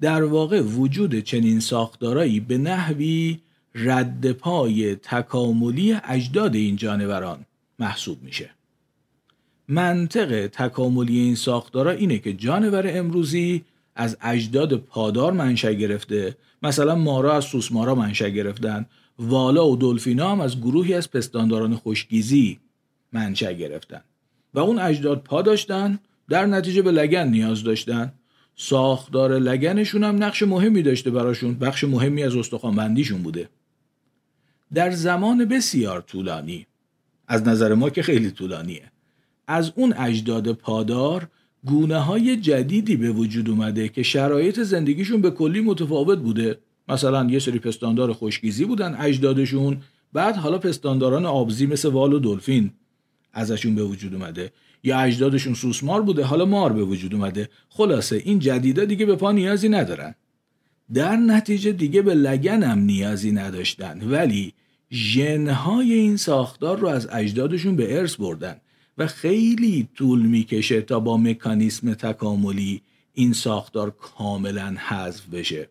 در 0.00 0.24
واقع 0.24 0.60
وجود 0.60 1.20
چنین 1.20 1.60
ساختارهایی 1.60 2.40
به 2.40 2.58
نحوی 2.58 3.38
رد 3.74 4.32
پای 4.32 4.94
تکاملی 4.94 5.96
اجداد 6.04 6.54
این 6.54 6.76
جانوران 6.76 7.44
محسوب 7.78 8.22
میشه. 8.22 8.50
منطق 9.68 10.46
تکاملی 10.46 11.18
این 11.18 11.34
ساختارا 11.34 11.90
اینه 11.90 12.18
که 12.18 12.32
جانور 12.32 12.98
امروزی 12.98 13.64
از 13.98 14.16
اجداد 14.20 14.76
پادار 14.76 15.32
منشأ 15.32 15.72
گرفته. 15.72 16.36
مثلا 16.62 16.94
مارا 16.94 17.34
از 17.34 17.44
سوسمارا 17.44 17.94
منشأ 17.94 18.28
گرفتن. 18.28 18.86
والا 19.18 19.68
و 19.68 19.76
دلفینا 19.76 20.30
هم 20.30 20.40
از 20.40 20.60
گروهی 20.60 20.94
از 20.94 21.10
پستانداران 21.10 21.76
خوشگیزی 21.76 22.58
منشأ 23.12 23.52
گرفتن. 23.52 24.00
و 24.54 24.58
اون 24.58 24.78
اجداد 24.78 25.22
پا 25.22 25.42
داشتن 25.42 25.98
در 26.28 26.46
نتیجه 26.46 26.82
به 26.82 26.90
لگن 26.90 27.28
نیاز 27.28 27.64
داشتن. 27.64 28.12
ساختار 28.56 29.38
لگنشون 29.38 30.04
هم 30.04 30.24
نقش 30.24 30.42
مهمی 30.42 30.82
داشته 30.82 31.10
براشون 31.10 31.54
بخش 31.54 31.84
مهمی 31.84 32.22
از 32.22 32.36
استخوانبندیشون 32.36 33.22
بوده. 33.22 33.48
در 34.74 34.90
زمان 34.90 35.44
بسیار 35.44 36.00
طولانی 36.00 36.66
از 37.28 37.48
نظر 37.48 37.74
ما 37.74 37.90
که 37.90 38.02
خیلی 38.02 38.30
طولانیه 38.30 38.92
از 39.46 39.72
اون 39.76 39.92
اجداد 39.92 40.52
پادار 40.52 41.28
گونه 41.64 41.98
های 41.98 42.36
جدیدی 42.36 42.96
به 42.96 43.10
وجود 43.10 43.50
اومده 43.50 43.88
که 43.88 44.02
شرایط 44.02 44.60
زندگیشون 44.60 45.20
به 45.20 45.30
کلی 45.30 45.60
متفاوت 45.60 46.18
بوده. 46.18 46.58
مثلا 46.88 47.30
یه 47.30 47.38
سری 47.38 47.58
پستاندار 47.58 48.12
خوشگیزی 48.12 48.64
بودن 48.64 48.96
اجدادشون 49.00 49.76
بعد 50.12 50.36
حالا 50.36 50.58
پستانداران 50.58 51.26
آبزی 51.26 51.66
مثل 51.66 51.88
وال 51.88 52.12
و 52.12 52.18
دلفین 52.18 52.70
ازشون 53.32 53.74
به 53.74 53.82
وجود 53.82 54.14
اومده. 54.14 54.52
یا 54.84 54.98
اجدادشون 54.98 55.54
سوسمار 55.54 56.02
بوده 56.02 56.24
حالا 56.24 56.44
مار 56.44 56.72
به 56.72 56.84
وجود 56.84 57.14
اومده. 57.14 57.48
خلاصه 57.68 58.22
این 58.24 58.38
جدیدا 58.38 58.84
دیگه 58.84 59.06
به 59.06 59.16
پا 59.16 59.32
نیازی 59.32 59.68
ندارن. 59.68 60.14
در 60.94 61.16
نتیجه 61.16 61.72
دیگه 61.72 62.02
به 62.02 62.14
لگن 62.14 62.62
هم 62.62 62.78
نیازی 62.78 63.32
نداشتن. 63.32 64.10
ولی 64.10 64.54
ژنهای 64.92 65.92
این 65.92 66.16
ساختار 66.16 66.78
رو 66.78 66.88
از 66.88 67.08
اجدادشون 67.12 67.76
به 67.76 67.98
ارث 67.98 68.16
بردن. 68.16 68.56
و 68.98 69.06
خیلی 69.06 69.88
طول 69.94 70.22
می‌کشه 70.22 70.80
تا 70.80 71.00
با 71.00 71.16
مکانیسم 71.16 71.94
تکاملی 71.94 72.82
این 73.14 73.32
ساختار 73.32 73.90
کاملا 73.90 74.76
حذف 74.88 75.26
بشه. 75.26 75.68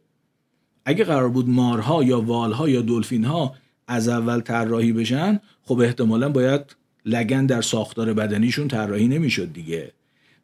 اگه 0.85 1.03
قرار 1.03 1.29
بود 1.29 1.49
مارها 1.49 2.03
یا 2.03 2.21
والها 2.21 2.69
یا 2.69 2.81
دلفینها 2.81 3.55
از 3.87 4.07
اول 4.07 4.39
طراحی 4.39 4.93
بشن 4.93 5.39
خب 5.63 5.79
احتمالا 5.79 6.29
باید 6.29 6.75
لگن 7.05 7.45
در 7.45 7.61
ساختار 7.61 8.13
بدنیشون 8.13 8.67
طراحی 8.67 9.07
نمی‌شد 9.07 9.53
دیگه. 9.53 9.91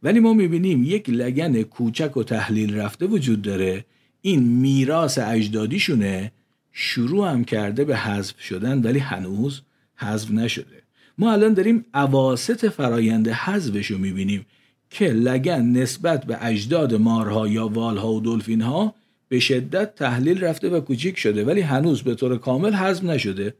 ولی 0.03 0.19
ما 0.19 0.33
می‌بینیم 0.33 0.83
یک 0.83 1.09
لگن 1.09 1.61
کوچک 1.61 2.17
و 2.17 2.23
تحلیل 2.23 2.75
رفته 2.75 3.05
وجود 3.05 3.41
داره. 3.41 3.85
این 4.21 4.43
میراث 4.43 5.17
اجدادیشونه 5.17 6.31
شروع 6.71 7.31
هم 7.31 7.43
کرده 7.43 7.85
به 7.85 7.97
حذف 7.97 8.41
شدن 8.41 8.81
ولی 8.81 8.99
هنوز 8.99 9.61
حذف 9.95 10.31
نشده. 10.31 10.82
ما 11.17 11.31
الان 11.31 11.53
داریم 11.53 11.85
عواست 11.93 12.69
فرایند 12.69 13.27
حذفش 13.27 13.91
رو 13.91 13.97
می‌بینیم 13.97 14.45
که 14.89 15.05
لگن 15.05 15.61
نسبت 15.61 16.25
به 16.25 16.45
اجداد 16.45 16.93
مارها 16.93 17.47
یا 17.47 17.67
والها 17.67 18.13
و 18.13 18.21
دلفینها 18.21 18.95
به 19.29 19.39
شدت 19.39 19.95
تحلیل 19.95 20.43
رفته 20.43 20.69
و 20.69 20.79
کوچیک 20.79 21.17
شده 21.17 21.45
ولی 21.45 21.61
هنوز 21.61 22.01
به 22.01 22.15
طور 22.15 22.37
کامل 22.37 22.73
حذف 22.73 23.03
نشده. 23.03 23.53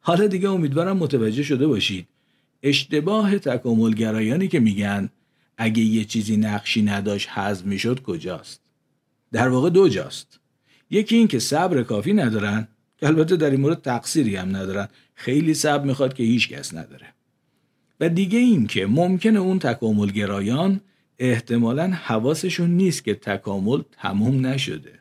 حالا 0.00 0.26
دیگه 0.26 0.50
امیدوارم 0.50 0.96
متوجه 0.96 1.42
شده 1.42 1.66
باشید. 1.66 2.06
اشتباه 2.62 3.38
تکاملگرایانی 3.38 4.48
که 4.48 4.60
میگن 4.60 5.08
اگه 5.58 5.82
یه 5.82 6.04
چیزی 6.04 6.36
نقشی 6.36 6.82
نداشت 6.82 7.28
حذف 7.28 7.64
می‌شد 7.64 8.02
کجاست؟ 8.02 8.60
در 9.32 9.48
واقع 9.48 9.70
دو 9.70 9.88
جاست. 9.88 10.40
یکی 10.90 11.16
این 11.16 11.28
که 11.28 11.38
صبر 11.38 11.82
کافی 11.82 12.12
ندارن 12.12 12.68
که 13.02 13.08
البته 13.08 13.36
در 13.36 13.50
این 13.50 13.60
مورد 13.60 13.82
تقصیری 13.82 14.36
هم 14.36 14.56
ندارن. 14.56 14.88
خیلی 15.14 15.54
صبر 15.54 15.84
می‌خواد 15.84 16.14
که 16.14 16.22
هیچ 16.22 16.48
کس 16.48 16.74
نداره. 16.74 17.06
و 18.00 18.08
دیگه 18.08 18.38
این 18.38 18.66
که 18.66 18.86
ممکنه 18.86 19.38
اون 19.38 19.58
تکاملگرایان 19.58 20.80
احتمالا 21.18 21.90
حواسشون 21.90 22.70
نیست 22.70 23.04
که 23.04 23.14
تکامل 23.14 23.82
تموم 23.92 24.46
نشده. 24.46 24.92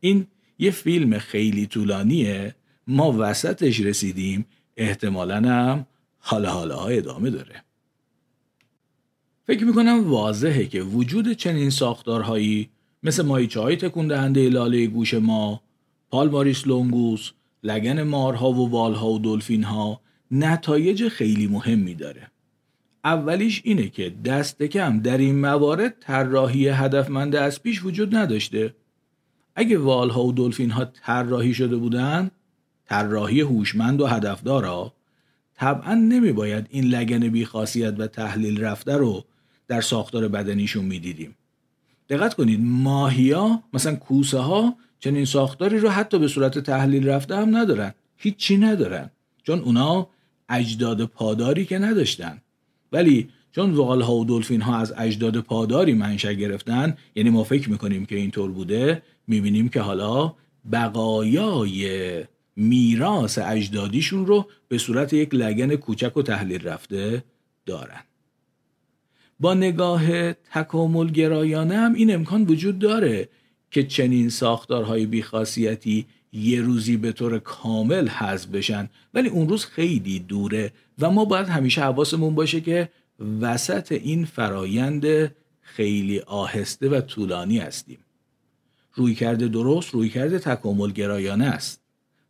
این 0.00 0.26
یه 0.58 0.70
فیلم 0.70 1.18
خیلی 1.18 1.66
طولانیه. 1.66 2.54
ما 2.86 3.16
وسطش 3.18 3.80
رسیدیم. 3.80 4.46
احتمالا 4.76 5.36
هم 5.36 5.86
حالا 6.18 6.50
حالا 6.50 6.86
ادامه 6.86 7.30
داره. 7.30 7.62
فکر 9.46 9.64
می‌کنم 9.64 10.10
واضحه 10.10 10.66
که 10.66 10.82
وجود 10.82 11.32
چنین 11.32 11.70
ساختارهایی 11.70 12.68
مثل 13.02 13.22
مایچه 13.22 13.60
های 13.60 13.76
تکون 13.76 14.08
دهنده 14.08 14.48
لاله 14.48 14.86
گوش 14.86 15.14
ما، 15.14 15.62
پالماریس 16.16 16.66
لونگوس، 16.66 17.30
لگن 17.62 18.02
مارها 18.02 18.52
و 18.52 18.70
والها 18.70 19.10
و 19.10 19.18
دلفین 19.18 19.64
ها 19.64 20.00
نتایج 20.30 21.08
خیلی 21.08 21.46
مهمی 21.46 21.94
داره. 21.94 22.30
اولیش 23.04 23.62
اینه 23.64 23.88
که 23.88 24.10
دست 24.24 24.62
کم 24.62 25.00
در 25.00 25.18
این 25.18 25.38
موارد 25.40 25.94
طراحی 26.00 26.68
هدفمند 26.68 27.36
از 27.36 27.62
پیش 27.62 27.84
وجود 27.84 28.16
نداشته. 28.16 28.74
اگه 29.56 29.78
والها 29.78 30.24
و 30.24 30.32
دلفین 30.32 30.70
ها 30.70 30.84
طراحی 30.84 31.54
شده 31.54 31.76
بودن، 31.76 32.30
طراحی 32.86 33.40
هوشمند 33.40 34.00
و 34.00 34.06
هدفدارا 34.06 34.92
طبعا 35.54 35.94
نمی 35.94 36.32
باید 36.32 36.66
این 36.70 36.84
لگن 36.84 37.28
بیخاصیت 37.28 37.94
و 37.98 38.06
تحلیل 38.06 38.60
رفته 38.60 38.96
رو 38.96 39.24
در 39.68 39.80
ساختار 39.80 40.28
بدنیشون 40.28 40.84
می‌دیدیم. 40.84 41.36
دقت 42.08 42.34
کنید 42.34 42.60
ماهیا 42.62 43.62
مثلا 43.72 43.96
کوسه 43.96 44.38
ها 44.38 44.76
چنین 45.00 45.24
ساختاری 45.24 45.78
رو 45.78 45.88
حتی 45.88 46.18
به 46.18 46.28
صورت 46.28 46.58
تحلیل 46.58 47.08
رفته 47.08 47.36
هم 47.36 47.56
ندارن. 47.56 47.94
هیچی 48.16 48.56
ندارن. 48.56 49.10
چون 49.42 49.58
اونا 49.58 50.08
اجداد 50.48 51.04
پاداری 51.04 51.64
که 51.64 51.78
نداشتن. 51.78 52.42
ولی 52.92 53.28
چون 53.52 53.70
وال 53.70 54.02
ها 54.02 54.14
و 54.14 54.24
دلفین 54.24 54.60
ها 54.60 54.78
از 54.78 54.94
اجداد 54.96 55.40
پاداری 55.40 55.94
منشأ 55.94 56.32
گرفتن 56.32 56.96
یعنی 57.14 57.30
ما 57.30 57.44
فکر 57.44 57.70
می‌کنیم 57.70 58.06
که 58.06 58.16
اینطور 58.16 58.50
بوده 58.50 59.02
می‌بینیم 59.26 59.68
که 59.68 59.80
حالا 59.80 60.34
بقایای 60.72 62.24
میراث 62.56 63.38
اجدادیشون 63.38 64.26
رو 64.26 64.48
به 64.68 64.78
صورت 64.78 65.12
یک 65.12 65.34
لگن 65.34 65.76
کوچک 65.76 66.16
و 66.16 66.22
تحلیل 66.22 66.62
رفته 66.62 67.24
دارن. 67.66 68.00
با 69.40 69.54
نگاه 69.54 70.32
تکامل 70.32 71.10
گرایانه 71.10 71.76
هم 71.76 71.94
این 71.94 72.14
امکان 72.14 72.42
وجود 72.42 72.78
داره. 72.78 73.28
که 73.76 73.82
چنین 73.82 74.28
ساختارهای 74.28 75.06
بیخاصیتی 75.06 76.06
یه 76.32 76.60
روزی 76.60 76.96
به 76.96 77.12
طور 77.12 77.38
کامل 77.38 78.08
حذف 78.08 78.46
بشن. 78.46 78.88
ولی 79.14 79.28
اون 79.28 79.48
روز 79.48 79.64
خیلی 79.64 80.18
دوره 80.18 80.72
و 80.98 81.10
ما 81.10 81.24
باید 81.24 81.48
همیشه 81.48 81.82
حواسمون 81.82 82.34
باشه 82.34 82.60
که 82.60 82.88
وسط 83.40 83.92
این 83.92 84.24
فرایند 84.24 85.34
خیلی 85.60 86.18
آهسته 86.18 86.88
و 86.88 87.00
طولانی 87.00 87.58
هستیم. 87.58 87.98
روی 88.94 89.14
کرده 89.14 89.48
درست 89.48 89.90
روی 89.90 90.08
کرده 90.08 90.38
تکامل 90.38 90.92
گرایانه 90.92 91.46
است. 91.46 91.80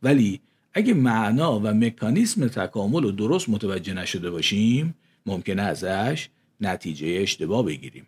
ولی 0.02 0.40
اگه 0.72 0.94
معنا 0.94 1.60
و 1.60 1.66
مکانیسم 1.66 2.48
تکامل 2.48 3.02
رو 3.02 3.10
درست 3.10 3.48
متوجه 3.48 3.94
نشده 3.94 4.30
باشیم 4.30 4.94
ممکنه 5.26 5.62
ازش 5.62 6.28
نتیجه 6.60 7.18
اشتباه 7.22 7.64
بگیریم. 7.64 8.06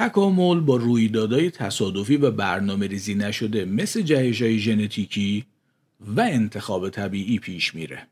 تکامل 0.00 0.60
با 0.60 0.76
رویدادهای 0.76 1.50
تصادفی 1.50 2.16
و 2.16 2.30
برنامه 2.30 2.86
ریزی 2.86 3.14
نشده 3.14 3.64
مثل 3.64 4.02
جهش 4.02 4.42
های 4.42 4.58
ژنتیکی 4.58 5.44
و 6.00 6.20
انتخاب 6.20 6.88
طبیعی 6.88 7.38
پیش 7.38 7.74
میره. 7.74 8.06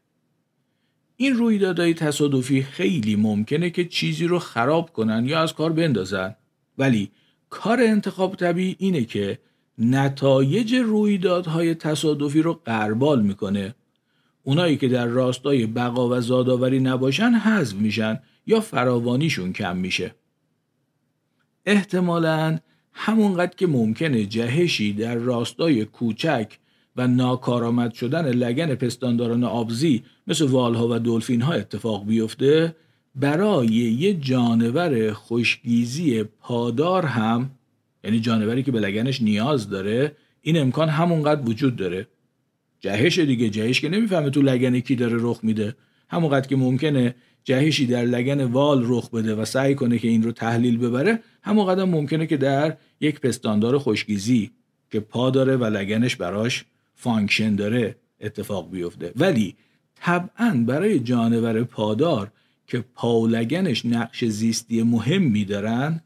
این 1.16 1.34
رویدادهای 1.34 1.94
تصادفی 1.94 2.62
خیلی 2.62 3.16
ممکنه 3.16 3.70
که 3.70 3.84
چیزی 3.84 4.26
رو 4.26 4.38
خراب 4.38 4.92
کنن 4.92 5.26
یا 5.26 5.40
از 5.40 5.54
کار 5.54 5.72
بندازن. 5.72 6.34
ولی 6.78 7.10
کار 7.50 7.80
انتخاب 7.80 8.36
طبیعی 8.36 8.76
اینه 8.78 9.04
که 9.04 9.38
نتایج 9.78 10.74
رویدادهای 10.74 11.74
تصادفی 11.74 12.42
رو 12.42 12.60
قربال 12.64 13.22
می‌کنه. 13.22 13.74
اونایی 14.42 14.76
که 14.76 14.88
در 14.88 15.06
راستای 15.06 15.66
بقا 15.66 16.08
و 16.08 16.20
زادآوری 16.20 16.80
نباشن 16.80 17.30
حذف 17.30 17.76
میشن 17.76 18.20
یا 18.46 18.60
فراوانیشون 18.60 19.52
کم 19.52 19.76
میشه. 19.76 20.14
احتمالا 21.66 22.58
همونقدر 22.92 23.56
که 23.56 23.66
ممکنه 23.66 24.24
جهشی 24.24 24.92
در 24.92 25.14
راستای 25.14 25.84
کوچک 25.84 26.58
و 26.96 27.06
ناکارآمد 27.06 27.94
شدن 27.94 28.28
لگن 28.28 28.74
پستانداران 28.74 29.44
آبزی 29.44 30.02
مثل 30.26 30.46
والها 30.46 30.88
و 30.88 30.98
دلفین 30.98 31.42
ها 31.42 31.52
اتفاق 31.52 32.06
بیفته 32.06 32.74
برای 33.14 33.66
یه 33.66 34.14
جانور 34.14 35.12
خشکی‌زی 35.12 36.22
پادار 36.22 37.04
هم 37.04 37.50
یعنی 38.04 38.20
جانوری 38.20 38.62
که 38.62 38.72
به 38.72 38.80
لگنش 38.80 39.22
نیاز 39.22 39.70
داره 39.70 40.16
این 40.42 40.58
امکان 40.58 40.88
همونقدر 40.88 41.48
وجود 41.48 41.76
داره. 41.76 42.06
جهش 42.80 43.18
دیگه 43.18 43.50
جهش 43.50 43.80
که 43.80 43.88
نمی‌فهمه 43.88 44.30
تو 44.30 44.42
لگن 44.42 44.80
کی 44.80 44.96
داره 44.96 45.16
رخ 45.20 45.40
میده. 45.42 45.76
همونقدر 46.10 46.48
که 46.48 46.56
ممکنه 46.56 47.14
جهشی 47.48 47.86
در 47.86 48.04
لگن 48.04 48.44
وال 48.44 48.84
رخ 48.86 49.10
بده 49.10 49.34
و 49.34 49.44
سعی 49.44 49.74
کنه 49.74 49.98
که 49.98 50.08
این 50.08 50.22
رو 50.22 50.32
تحلیل 50.32 50.78
ببره 50.78 51.22
همون 51.42 51.66
قدرم 51.66 51.88
ممکنه 51.88 52.26
که 52.26 52.36
در 52.36 52.76
یک 53.00 53.20
پستاندار 53.20 53.78
خشکی‌زی 53.78 54.50
که 54.90 55.00
پا 55.00 55.30
داره 55.30 55.56
و 55.56 55.64
لگنش 55.64 56.16
براش 56.16 56.64
function 56.94 57.54
داره 57.56 57.96
اتفاق 58.20 58.70
بیفته. 58.70 59.12
ولی 59.16 59.56
طبعا 59.94 60.64
برای 60.66 61.00
جانور 61.00 61.62
پادار 61.62 62.30
که 62.66 62.84
پا 62.94 63.20
و 63.20 63.26
لگنش 63.26 63.86
نقش 63.86 64.24
زیستی 64.24 64.82
مهم 64.82 65.22
میدارن 65.22 66.00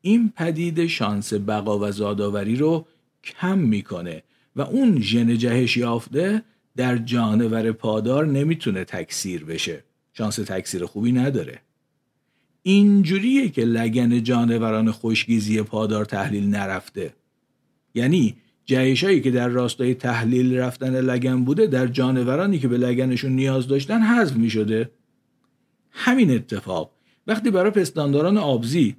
این 0.00 0.32
پدید 0.36 0.86
شانس 0.86 1.32
بقا 1.34 1.78
و 1.78 1.92
زادآوری 1.92 2.56
رو 2.56 2.86
کم 3.24 3.58
می‌کنه 3.58 4.22
و 4.56 4.60
اون 4.60 5.00
ژن 5.00 5.38
جهش 5.38 5.76
یافته 5.76 6.42
در 6.76 6.96
جانور 6.96 7.72
پادار 7.72 8.26
نمی‌تونه 8.26 8.84
تکثیر 8.84 9.44
بشه. 9.44 9.87
شانس 10.18 10.36
تکثیر 10.36 10.86
خوبی 10.86 11.12
نداره. 11.12 11.58
اینجوریه 12.62 13.48
که 13.48 13.64
لگن 13.64 14.22
جانوران 14.22 14.90
خوشگیزی 14.90 15.62
پادار 15.62 16.04
تحلیل 16.04 16.50
نرفته. 16.50 17.14
یعنی 17.94 18.36
جهشایی 18.64 19.20
که 19.20 19.30
در 19.30 19.48
راستای 19.48 19.94
تحلیل 19.94 20.56
رفتن 20.56 21.00
لگن 21.00 21.44
بوده 21.44 21.66
در 21.66 21.86
جانورانی 21.86 22.58
که 22.58 22.68
به 22.68 22.78
لگنشون 22.78 23.32
نیاز 23.32 23.68
داشتن 23.68 24.00
حذف 24.00 24.36
می 24.36 24.50
شده 24.50 24.90
همین 25.90 26.30
اتفاق. 26.30 26.92
وقتی 27.26 27.50
برای 27.50 27.70
پستانداران 27.70 28.38
آبزی 28.38 28.96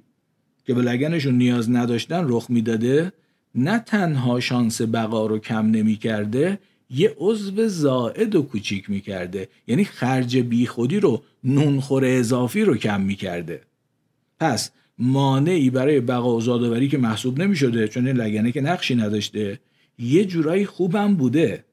که 0.64 0.74
به 0.74 0.82
لگنشون 0.82 1.34
نیاز 1.34 1.70
نداشتن 1.70 2.24
رخ 2.28 2.46
می‌داده 2.48 3.12
نه 3.54 3.78
تنها 3.78 4.40
شانس 4.40 4.82
بقا 4.82 5.26
رو 5.26 5.38
کم 5.38 5.66
نمی 5.66 5.96
کرده 5.96 6.58
یه 6.90 7.14
عضو 7.18 7.68
زائد 7.68 8.34
و 8.34 8.42
کوچیک 8.42 8.90
می‌کرده. 8.90 9.48
یعنی 9.66 9.84
خرج 9.84 10.36
بیخودی 10.36 11.00
رو 11.00 11.22
نونخور 11.44 12.04
اضافی 12.04 12.62
رو 12.62 12.76
کم 12.76 13.00
می‌کرده. 13.00 13.60
پس 14.40 14.70
مانعی 14.98 15.70
برای 15.70 16.00
بقا 16.00 16.36
و 16.36 16.40
زادآوری 16.40 16.88
که 16.88 16.98
محسوب 16.98 17.42
نمی‌شده 17.42 17.88
چون 17.88 18.06
این 18.06 18.16
لگنه 18.16 18.52
که 18.52 18.60
نقشی 18.60 18.94
نداشته 18.94 19.60
یه 19.98 20.24
جورایی 20.24 20.66
خوبم 20.66 21.14
بوده. 21.14 21.64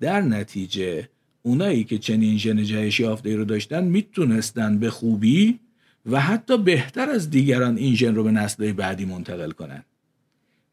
در 0.00 0.20
نتیجه 0.20 1.08
اونایی 1.42 1.84
که 1.84 1.98
چنین 1.98 2.38
ژن 2.38 2.62
جهش 2.62 3.00
یافته 3.00 3.36
رو 3.36 3.44
داشتن 3.44 3.84
می‌تونستن 3.84 4.78
به 4.78 4.90
خوبی 4.90 5.58
و 6.06 6.20
حتی 6.20 6.58
بهتر 6.58 7.10
از 7.10 7.30
دیگران 7.30 7.76
این 7.76 7.94
ژن 7.94 8.14
رو 8.14 8.24
به 8.24 8.30
نسل 8.30 8.72
بعدی 8.72 9.04
منتقل 9.04 9.50
کنن. 9.50 9.84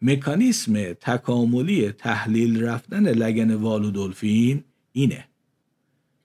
مکانیسم 0.02 0.94
تکاملی 0.94 1.92
تحلیل 1.92 2.64
رفتن 2.64 3.08
لگن 3.08 3.54
وال 3.54 3.86
و 3.86 3.92
دلفین 3.92 4.64
اینه. 4.92 5.26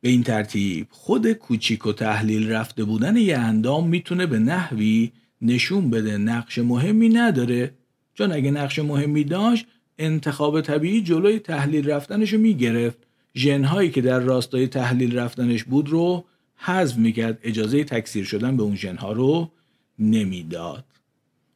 به 0.00 0.08
این 0.08 0.22
ترتیب 0.22 0.86
خود 0.90 1.32
کوچیک 1.32 1.86
و 1.86 1.92
تحلیل 1.92 2.50
رفته 2.50 2.84
بودن 2.84 3.16
یه 3.16 3.38
اندام 3.38 3.88
می‌تونه 3.88 4.26
به 4.26 4.38
نحوی 4.38 5.12
نشون 5.42 5.90
بده 5.90 6.18
نقش 6.18 6.58
مهمی 6.58 7.08
نداره. 7.08 7.74
چون 8.14 8.32
اگه 8.32 8.50
نقش 8.50 8.78
مهمی 8.78 9.24
داشت 9.24 9.66
انتخاب 9.98 10.60
طبیعی 10.60 11.00
جلوی 11.00 11.38
تحلیل 11.38 11.90
رفتنش 11.90 12.32
رو 12.32 12.40
می‌گرفت. 12.40 12.98
ژنهایی 13.34 13.90
که 13.90 14.00
در 14.00 14.18
راستای 14.18 14.66
تحلیل 14.66 15.18
رفتنش 15.18 15.64
بود 15.64 15.88
رو 15.88 16.24
حذف 16.56 16.96
می‌کرد. 16.96 17.38
اجازه 17.42 17.84
تکثیر 17.84 18.24
شدن 18.24 18.56
به 18.56 18.62
اون 18.62 18.76
ژنها 18.76 19.12
رو 19.12 19.50
نمی‌داد. 19.98 20.84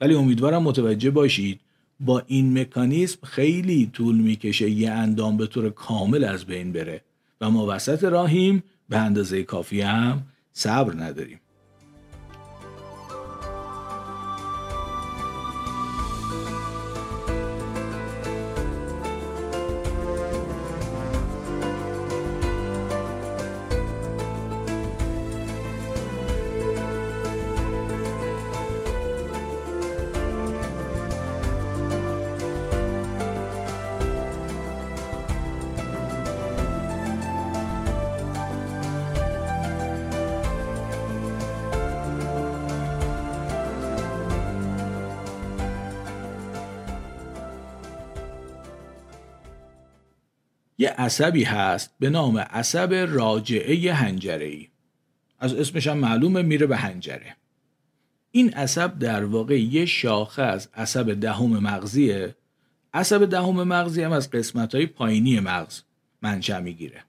ولی 0.01 0.15
امیدوارم 0.15 0.63
متوجه 0.63 1.11
باشید 1.11 1.61
با 2.01 2.23
این 2.27 2.61
مکانیزم 2.61 3.19
خیلی 3.23 3.91
طول 3.93 4.17
می‌کشه 4.17 4.71
یه 4.71 4.91
اندام 4.91 5.37
به 5.37 5.47
طور 5.47 5.71
کامل 5.71 6.25
از 6.25 6.45
بین 6.45 6.73
بره. 6.73 7.05
و 7.41 7.51
ما 7.51 7.67
وسط 7.69 8.05
راهیم 8.05 8.63
به 8.89 8.99
اندازه 8.99 9.43
کافی 9.43 9.81
هم 9.81 10.23
صبر 10.53 10.95
نداریم. 10.95 11.41
عصبی 51.11 51.45
هست 51.45 51.91
به 52.01 52.11
نام 52.11 52.39
عصب 52.39 53.07
راجعه 53.09 53.93
هنجره 53.93 54.67
از 55.39 55.55
اسمش 55.55 55.87
هم 55.87 55.99
معلومه 55.99 56.43
میره 56.43 56.67
به 56.67 56.77
هنجره 56.77 57.37
این 58.31 58.53
عصب 58.53 58.99
در 58.99 59.25
واقع 59.25 59.61
یه 59.61 59.87
شاخه 59.87 60.43
از 60.43 60.69
عصب 60.75 61.21
دهم 61.21 61.59
مغزیه. 61.59 62.35
عصب 62.95 63.31
دهم 63.31 63.63
مغزی 63.63 64.03
هم 64.03 64.13
از 64.13 64.31
قسمت 64.31 64.75
های 64.75 64.87
پایینی 64.87 65.41
مغز 65.41 65.83
منشأ 66.23 66.61
می‌گیره. 66.61 67.05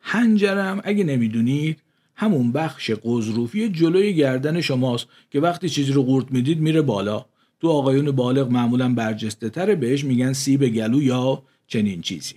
هنجره 0.00 0.62
هم 0.62 0.80
اگه 0.84 1.04
نمی‌دونید 1.04 1.82
همون 2.16 2.52
بخش 2.52 2.90
قضروفی 2.90 3.68
جلوی 3.68 4.14
گردن 4.14 4.60
شماست 4.60 5.06
که 5.30 5.40
وقتی 5.40 5.68
چیزی 5.68 5.92
رو 5.92 6.02
قورت 6.02 6.32
می‌دید 6.32 6.60
میره 6.60 6.82
بالا. 6.82 7.26
تو 7.60 7.68
آقایون 7.68 8.10
بالغ 8.10 8.50
معمولا 8.50 8.94
برجسته 8.94 9.48
تره 9.48 9.74
بهش 9.74 10.04
میگن 10.04 10.32
سیب 10.32 10.68
گلو 10.68 11.02
یا 11.02 11.42
چنین 11.66 12.00
چیزی. 12.00 12.34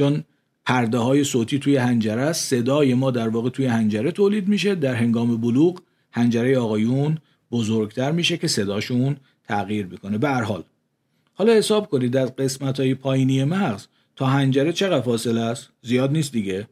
چون 0.00 0.24
پرده 0.66 0.98
های 0.98 1.24
صوتی 1.24 1.58
توی 1.58 1.76
هنجره 1.76 2.22
است. 2.22 2.50
صدای 2.50 2.94
ما 2.94 3.10
در 3.10 3.28
واقع 3.28 3.50
توی 3.50 3.66
هنجره 3.66 4.10
تولید 4.10 4.48
میشه. 4.48 4.74
در 4.74 4.94
هنگام 4.94 5.36
بلوغ 5.36 5.80
هنجره 6.12 6.58
آقایون 6.58 7.18
بزرگتر 7.50 8.12
میشه 8.12 8.36
که 8.36 8.48
صداشون 8.48 9.16
تغییر 9.44 9.86
می‌کنه 9.86 10.18
به 10.18 10.28
هر 10.28 10.42
حال. 10.42 10.62
حالا 11.34 11.52
حساب 11.52 11.88
کنید 11.88 12.16
از 12.16 12.36
قسمت 12.36 12.80
های 12.80 12.94
پایینی 12.94 13.44
مغز 13.44 13.86
تا 14.16 14.26
هنجره 14.26 14.72
چقدر 14.72 15.00
فاصله 15.00 15.40
است؟ 15.40 15.70
زیاد 15.82 16.12
نیست 16.12 16.32
دیگه. 16.32 16.68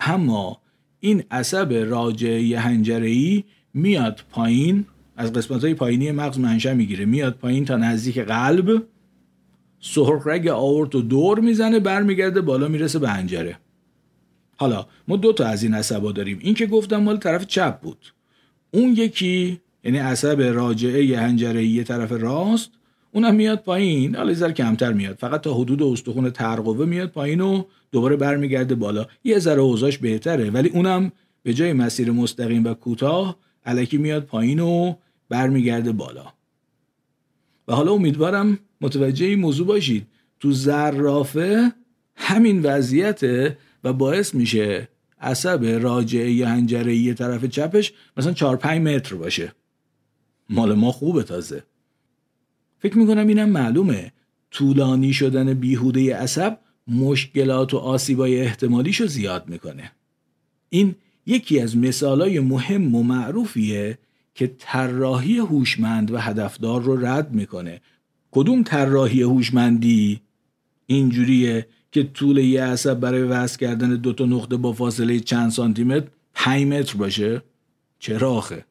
اما 0.00 0.60
این 1.00 1.22
عصب 1.30 1.72
راجعه 1.72 2.58
هنجره 2.58 3.08
ای 3.08 3.44
میاد 3.74 4.20
پایین 4.30 4.86
از 5.16 5.32
قسمت 5.32 5.64
های 5.64 5.74
پایینی 5.74 6.10
مغز 6.10 6.38
منشأ 6.38 6.74
می‌گیره. 6.74 7.04
میاد 7.04 7.34
پایین 7.34 7.64
تا 7.64 7.76
نزدیک 7.76 8.18
قلب. 8.18 8.82
سرخ 9.84 10.26
رگ 10.26 10.48
آورت 10.48 10.94
و 10.94 11.02
دور 11.02 11.40
می‌زنه 11.40 11.80
برمیگرده 11.80 12.40
بالا 12.40 12.68
می‌رسه 12.68 12.98
به 12.98 13.08
هنجره 13.08 13.58
حالا 14.56 14.86
ما 15.08 15.16
دو 15.16 15.32
تا 15.32 15.46
از 15.46 15.62
این 15.62 15.74
عصبا 15.74 16.12
داریم. 16.12 16.38
این 16.40 16.54
که 16.54 16.66
گفتم 16.66 16.96
مال 16.96 17.16
طرف 17.16 17.46
چپ 17.46 17.80
بود. 17.80 18.12
اون 18.70 18.92
یکی 18.92 19.60
یعنی 19.84 19.98
عصب 19.98 20.40
راجعه 20.40 21.18
هنجره 21.20 21.64
یه 21.64 21.84
طرف 21.84 22.12
راست 22.12 22.70
اونم 23.12 23.34
میاد 23.34 23.58
پایین. 23.58 24.16
حالا 24.16 24.34
ذره 24.34 24.52
کمتر 24.52 24.92
میاد. 24.92 25.16
فقط 25.16 25.40
تا 25.40 25.54
حدود 25.54 25.82
استخون 25.82 26.30
ترقوه 26.30 26.86
میاد 26.86 27.10
پایین 27.10 27.40
و 27.40 27.64
دوباره 27.92 28.16
برمیگرده 28.16 28.74
بالا. 28.74 29.06
یه 29.24 29.38
ذره 29.38 29.60
اوضاعش 29.60 29.98
بهتره 29.98 30.50
ولی 30.50 30.68
اونم 30.68 31.12
به 31.42 31.54
جای 31.54 31.72
مسیر 31.72 32.10
مستقیم 32.10 32.64
و 32.64 32.74
کوتاه 32.74 33.36
علکی 33.66 33.98
میاد 33.98 34.24
پایین 34.24 34.60
و 34.60 34.94
برمیگرده 35.28 35.92
بالا. 35.92 36.24
حالا 37.74 37.92
امیدوارم 37.92 38.58
متوجه 38.80 39.26
این 39.26 39.40
موضوع 39.40 39.66
باشید. 39.66 40.06
تو 40.40 40.52
زرافه 40.52 41.72
همین 42.16 42.62
وضعیته 42.62 43.58
و 43.84 43.92
باعث 43.92 44.34
میشه 44.34 44.88
عصب 45.20 45.78
راجعه 45.82 46.32
یا 46.32 46.48
هنجره 46.48 46.96
یه 46.96 47.14
طرف 47.14 47.44
چپش 47.44 47.92
مثلا 48.16 48.32
4 48.32 48.56
5 48.56 48.80
متر 48.80 49.14
باشه. 49.14 49.52
مال 50.50 50.74
ما 50.74 50.92
خوبه 50.92 51.22
تازه. 51.22 51.62
فکر 52.78 52.98
می‌کنم 52.98 53.26
اینم 53.26 53.48
معلومه. 53.48 54.12
طولانی 54.50 55.12
شدن 55.12 55.54
بیهوده 55.54 56.16
عصب 56.16 56.58
مشکلات 56.88 57.74
و 57.74 57.76
آسیبای 57.76 58.40
احتمالیشو 58.40 59.06
زیاد 59.06 59.48
می‌کنه. 59.48 59.92
این 60.68 60.94
یکی 61.26 61.60
از 61.60 61.76
مثالای 61.76 62.40
مهم 62.40 62.94
و 62.94 63.02
معروفیه 63.02 63.98
که 64.34 64.54
طراحی 64.58 65.38
هوشمند 65.38 66.10
و 66.10 66.18
هدفدار 66.18 66.82
رو 66.82 67.06
رد 67.06 67.32
می‌کنه. 67.32 67.80
کدوم 68.30 68.62
طراحی 68.62 69.22
هوشمندی؟ 69.22 70.20
اینجوریه 70.86 71.66
که 71.92 72.02
طول 72.02 72.38
یه 72.38 72.62
عصب 72.64 72.94
برای 72.94 73.22
وصل 73.22 73.58
کردن 73.58 73.96
دو 73.96 74.12
تا 74.12 74.24
نقطه 74.24 74.56
با 74.56 74.72
فاصله 74.72 75.20
چند 75.20 75.50
سانتی 75.50 75.84
متر 75.84 76.06
5 76.34 76.66
متر 76.66 76.96
باشه؟ 76.96 77.42
چراخه 77.98 78.64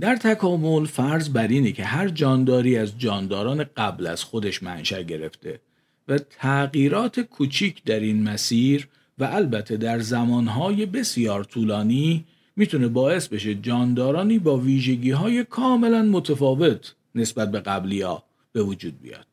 در 0.00 0.16
تکامل 0.16 0.84
فرض 0.84 1.28
بر 1.28 1.48
اینه 1.48 1.72
که 1.72 1.84
هر 1.84 2.08
جانداری 2.08 2.76
از 2.76 2.98
جانداران 2.98 3.64
قبل 3.76 4.06
از 4.06 4.24
خودش 4.24 4.62
منشأ 4.62 5.02
گرفته 5.02 5.60
و 6.08 6.18
تغییرات 6.18 7.20
کوچیک 7.20 7.84
در 7.84 8.00
این 8.00 8.22
مسیر 8.22 8.88
و 9.18 9.24
البته 9.24 9.76
در 9.76 9.98
زمانهای 9.98 10.86
بسیار 10.86 11.44
طولانی 11.44 12.24
می‌تونه 12.56 12.88
باعث 12.88 13.28
بشه 13.28 13.54
جاندارانی 13.54 14.38
با 14.38 14.56
ویژگی 14.58 15.10
های 15.10 15.44
کاملا 15.44 16.02
متفاوت 16.02 16.94
نسبت 17.14 17.50
به 17.50 17.60
قبلی 17.60 18.02
ها 18.02 18.24
به 18.52 18.62
وجود 18.62 19.00
بیاد. 19.02 19.26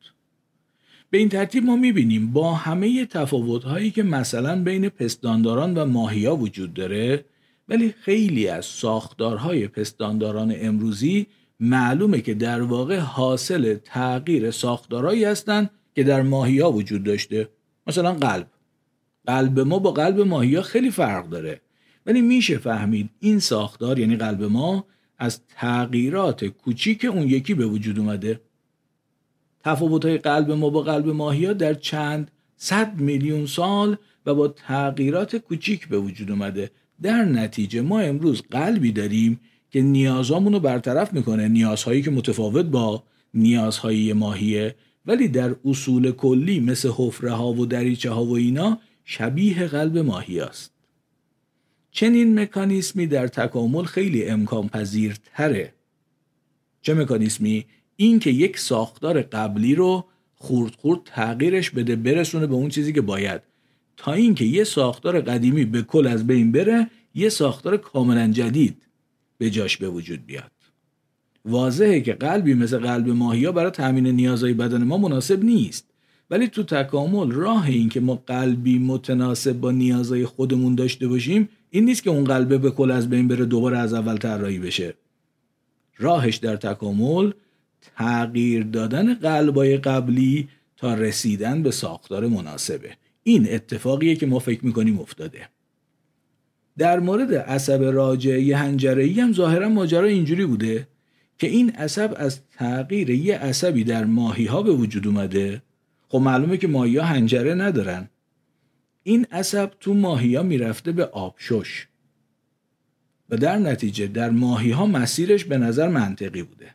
به 1.10 1.18
این 1.18 1.28
ترتیب 1.28 1.64
ما 1.64 1.76
می‌بینیم 1.76 2.32
با 2.32 2.54
همه 2.54 3.06
تفاوت 3.06 3.64
هایی 3.64 3.90
که 3.90 4.02
مثلا 4.02 4.62
بین 4.62 4.88
پستانداران 4.88 5.74
و 5.74 5.84
ماهیا 5.84 6.36
وجود 6.36 6.74
داره 6.74 7.24
ولی 7.68 7.94
خیلی 8.00 8.48
از 8.48 8.64
ساختارهای 8.64 9.68
پستانداران 9.68 10.54
امروزی 10.56 11.26
معلومه 11.60 12.20
که 12.20 12.34
در 12.34 12.62
واقع 12.62 12.98
حاصل 12.98 13.74
تغییر 13.74 14.50
ساختارهایی 14.50 15.24
هستند 15.24 15.70
که 15.94 16.02
در 16.02 16.22
ماهیا 16.22 16.70
وجود 16.70 17.04
داشته. 17.04 17.48
مثلا 17.86 18.12
قلب. 18.12 18.46
قلب 19.26 19.60
ما 19.60 19.78
با 19.78 19.90
قلب 19.90 20.20
ماهیا 20.20 20.62
خیلی 20.62 20.90
فرق 20.90 21.28
داره. 21.28 21.60
ولی 22.06 22.20
میشه 22.20 22.58
فهمید 22.58 23.10
این 23.20 23.38
ساختار 23.38 23.98
یعنی 23.98 24.16
قلب 24.16 24.42
ما 24.42 24.84
از 25.18 25.40
تغییرات 25.48 26.44
کوچیک 26.44 27.04
اون 27.04 27.22
یکی 27.22 27.54
به 27.54 27.66
وجود 27.66 27.98
اومده. 27.98 28.40
تفاوت 29.64 30.04
های 30.04 30.18
قلب 30.18 30.50
ما 30.50 30.70
با 30.70 30.82
قلب 30.82 31.08
ماهیا 31.08 31.52
در 31.52 31.74
چند 31.74 32.30
صد 32.56 33.00
میلیون 33.00 33.46
سال 33.46 33.96
و 34.26 34.34
با 34.34 34.48
تغییرات 34.48 35.36
کوچیک 35.36 35.88
به 35.88 35.98
وجود 35.98 36.30
اومده. 36.30 36.70
در 37.02 37.24
نتیجه 37.24 37.80
ما 37.80 38.00
امروز 38.00 38.42
قلبی 38.50 38.92
داریم 38.92 39.40
که 39.70 39.82
نیازامون 39.82 40.52
رو 40.52 40.60
برطرف 40.60 41.12
می‌کنه. 41.12 41.48
نیازهایی 41.48 42.02
که 42.02 42.10
متفاوت 42.10 42.66
با 42.66 43.02
نیازهای 43.34 44.12
ماهیه. 44.12 44.74
ولی 45.06 45.28
در 45.28 45.56
اصول 45.64 46.12
کلی 46.12 46.60
مثل 46.60 46.90
حفره 46.96 47.32
ها 47.32 47.52
و 47.52 47.66
دریچه 47.66 48.10
ها 48.10 48.24
و 48.24 48.36
اینا 48.36 48.78
شبیه 49.04 49.66
قلب 49.66 49.98
ماهی 49.98 50.40
است. 50.40 50.79
چنین 51.90 52.40
مکانیسمی 52.40 53.06
در 53.06 53.28
تکامل 53.28 53.84
خیلی 53.84 54.24
امکان 54.24 54.68
پذیرتره. 54.68 55.74
چه 56.82 56.94
مکانیسمی؟ 56.94 57.66
این 57.96 58.18
که 58.18 58.30
یک 58.30 58.58
ساختار 58.58 59.22
قبلی 59.22 59.74
رو 59.74 60.04
خورد 60.34 60.74
خورد 60.74 61.00
تغییرش 61.04 61.70
بده 61.70 61.96
برسونه 61.96 62.46
به 62.46 62.54
اون 62.54 62.68
چیزی 62.68 62.92
که 62.92 63.00
باید 63.00 63.40
تا 63.96 64.12
اینکه 64.12 64.44
یه 64.44 64.64
ساختار 64.64 65.20
قدیمی 65.20 65.64
به 65.64 65.82
کل 65.82 66.06
از 66.06 66.26
بین 66.26 66.52
بره 66.52 66.90
یه 67.14 67.28
ساختار 67.28 67.76
کاملا 67.76 68.28
جدید 68.28 68.82
به 69.38 69.50
جاش 69.50 69.76
به 69.76 69.88
وجود 69.88 70.26
بیاد 70.26 70.50
واضحه 71.44 72.00
که 72.00 72.12
قلبی 72.12 72.54
مثل 72.54 72.78
قلب 72.78 73.08
ماهیا 73.08 73.52
برای 73.52 73.70
تامین 73.70 74.06
نیازهای 74.06 74.54
بدن 74.54 74.84
ما 74.84 74.98
مناسب 74.98 75.44
نیست 75.44 75.86
ولی 76.30 76.48
تو 76.48 76.62
تکامل 76.62 77.30
راه 77.30 77.66
این 77.66 77.88
که 77.88 78.00
ما 78.00 78.22
قلبی 78.26 78.78
متناسب 78.78 79.52
با 79.52 79.70
نیازهای 79.70 80.26
خودمون 80.26 80.74
داشته 80.74 81.08
باشیم 81.08 81.48
این 81.70 81.84
نیست 81.84 82.02
که 82.02 82.10
اون 82.10 82.24
قلبه 82.24 82.58
به 82.58 82.70
کل 82.70 82.90
از 82.90 83.10
بین 83.10 83.28
بره 83.28 83.44
دوباره 83.44 83.78
از 83.78 83.94
اول 83.94 84.16
طراحی 84.16 84.58
بشه. 84.58 84.94
راهش 85.98 86.36
در 86.36 86.56
تکامل 86.56 87.32
تغییر 87.96 88.62
دادن 88.62 89.14
قلبای 89.14 89.76
قبلی 89.76 90.48
تا 90.76 90.94
رسیدن 90.94 91.62
به 91.62 91.70
ساختار 91.70 92.26
مناسبه. 92.26 92.90
این 93.22 93.54
اتفاقیه 93.54 94.16
که 94.16 94.26
ما 94.26 94.38
فکر 94.38 94.66
می‌کنیم 94.66 95.00
افتاده. 95.00 95.48
در 96.78 97.00
مورد 97.00 97.34
عصب 97.34 97.82
راجعه 97.82 98.56
هنجره 98.56 99.12
هم 99.12 99.32
ظاهرا 99.32 99.68
ماجرا 99.68 100.06
اینجوری 100.06 100.46
بوده 100.46 100.88
که 101.38 101.46
این 101.46 101.70
عصب 101.70 102.14
از 102.16 102.40
تغییر 102.58 103.10
یه 103.10 103.38
عصبی 103.38 103.84
در 103.84 104.04
ماهی 104.04 104.44
ها 104.44 104.62
به 104.62 104.72
وجود 104.72 105.06
اومده. 105.06 105.62
خب 106.08 106.18
معلومه 106.18 106.56
که 106.56 106.68
ماهی 106.68 106.96
ها 106.96 107.04
هنجره 107.04 107.54
ندارن. 107.54 108.08
این 109.02 109.26
عصب 109.32 109.70
تو 109.80 109.94
ماهی 109.94 110.34
ها 110.34 110.42
می‌رفته 110.42 110.92
به 110.92 111.04
آبشش 111.04 111.86
و 113.30 113.36
در 113.36 113.56
نتیجه 113.56 114.06
در 114.06 114.30
ماهی 114.30 114.70
ها 114.70 114.86
مسیرش 114.86 115.44
به 115.44 115.58
نظر 115.58 115.88
منطقی 115.88 116.42
بوده. 116.42 116.74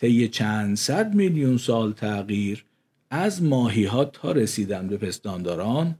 طی 0.00 0.28
چند 0.28 0.76
صد 0.76 1.14
میلیون 1.14 1.58
سال 1.58 1.92
تغییر 1.92 2.64
از 3.10 3.42
ماهی 3.42 3.84
ها 3.84 4.04
تا 4.04 4.32
رسیدن 4.32 4.88
به 4.88 4.96
پستانداران 4.96 5.98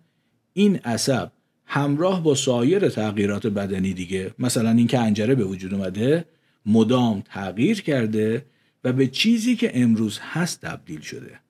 این 0.53 0.77
عصب 0.77 1.33
همراه 1.67 2.23
با 2.23 2.35
سایر 2.35 2.89
تغییرات 2.89 3.47
بدنی 3.47 3.93
دیگه 3.93 4.35
مثلا 4.39 4.71
اینکه 4.71 4.99
انجره 4.99 5.35
به 5.35 5.45
وجود 5.45 5.75
اومده 5.75 6.25
مدام 6.67 7.23
تغییر 7.27 7.83
کرده 7.83 8.47
و 8.85 8.93
به 8.93 9.07
چیزی 9.07 9.57
که 9.57 9.83
امروز 9.83 10.19
هست 10.23 10.61
تبدیل 10.61 11.01
شده. 11.01 11.41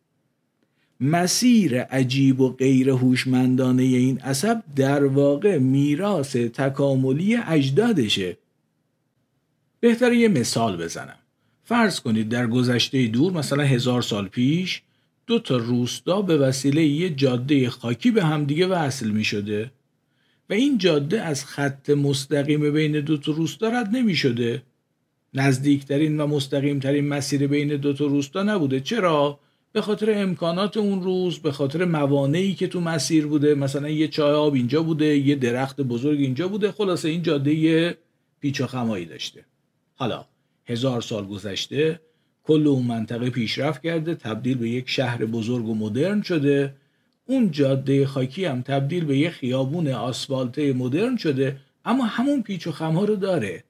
مسیر 1.02 1.82
عجیب 1.82 2.40
و 2.40 2.52
غیر 2.52 2.90
هوشمندانه 2.90 3.82
این 3.82 4.18
عصب 4.18 4.62
در 4.76 5.04
واقع 5.04 5.58
میراث 5.58 6.36
تکاملی 6.36 7.36
اجدادشه. 7.36 8.36
بهتره 9.80 10.16
یه 10.16 10.28
مثال 10.28 10.76
بزنم. 10.76 11.18
فرض 11.64 12.00
کنید 12.00 12.28
در 12.28 12.46
گذشته 12.46 13.06
دور 13.06 13.32
مثلا 13.32 13.62
هزار 13.62 14.02
سال 14.02 14.28
پیش 14.28 14.82
دو 15.26 15.38
تا 15.38 15.56
روستا 15.56 16.22
به 16.22 16.38
وسیله 16.38 16.84
یه 16.84 17.10
جاده 17.10 17.70
خاکی 17.70 18.10
به 18.10 18.24
همدیگه 18.24 18.66
وصل 18.66 19.10
می 19.10 19.24
شده 19.24 19.70
و 20.50 20.52
این 20.52 20.78
جاده 20.78 21.22
از 21.22 21.44
خط 21.44 21.90
مستقیم 21.90 22.72
بین 22.72 23.00
دو 23.00 23.16
تا 23.16 23.32
روستا 23.32 23.68
رد 23.68 23.88
نمی 23.96 24.14
شده 24.14 24.62
نزدیکترین 25.34 26.20
و 26.20 26.26
مستقیمترین 26.26 27.08
مسیر 27.08 27.46
بین 27.46 27.68
دو 27.68 27.92
تا 27.92 28.06
روستا 28.06 28.42
نبوده. 28.42 28.80
چرا؟ 28.80 29.38
به 29.72 29.80
خاطر 29.80 30.12
امکانات 30.22 30.76
اون 30.76 31.02
روز 31.02 31.38
به 31.38 31.52
خاطر 31.52 31.84
موانعی 31.84 32.54
که 32.54 32.66
تو 32.66 32.80
مسیر 32.80 33.26
بوده 33.26 33.54
مثلا 33.54 33.88
یه 33.88 34.08
چای 34.08 34.34
آب 34.34 34.54
اینجا 34.54 34.82
بوده 34.82 35.18
یه 35.18 35.34
درخت 35.34 35.80
بزرگ 35.80 36.20
اینجا 36.20 36.48
بوده 36.48 36.72
خلاصه 36.72 37.08
این 37.08 37.22
جاده 37.22 37.96
پیچ 38.40 38.60
و 38.60 38.66
خمایی 38.66 39.04
داشته. 39.04 39.44
حالا 39.94 40.24
هزار 40.66 41.00
سال 41.00 41.26
گذشته 41.26 42.00
کل 42.44 42.66
اون 42.66 42.86
منطقه 42.86 43.30
پیشرفت 43.30 43.82
کرده 43.82 44.14
تبدیل 44.14 44.58
به 44.58 44.68
یک 44.68 44.88
شهر 44.88 45.24
بزرگ 45.24 45.68
و 45.68 45.74
مدرن 45.74 46.22
شده. 46.22 46.74
اون 47.26 47.50
جاده 47.50 48.06
خاکی 48.06 48.44
هم 48.44 48.62
تبدیل 48.62 49.04
به 49.04 49.18
یک 49.18 49.30
خیابون 49.30 49.88
آسفالته 49.88 50.72
مدرن 50.72 51.16
شده 51.16 51.56
اما 51.84 52.04
همون 52.04 52.42
پیچ 52.42 52.66
و 52.66 52.72
خمها 52.72 53.04
رو 53.04 53.16
داره. 53.16 53.64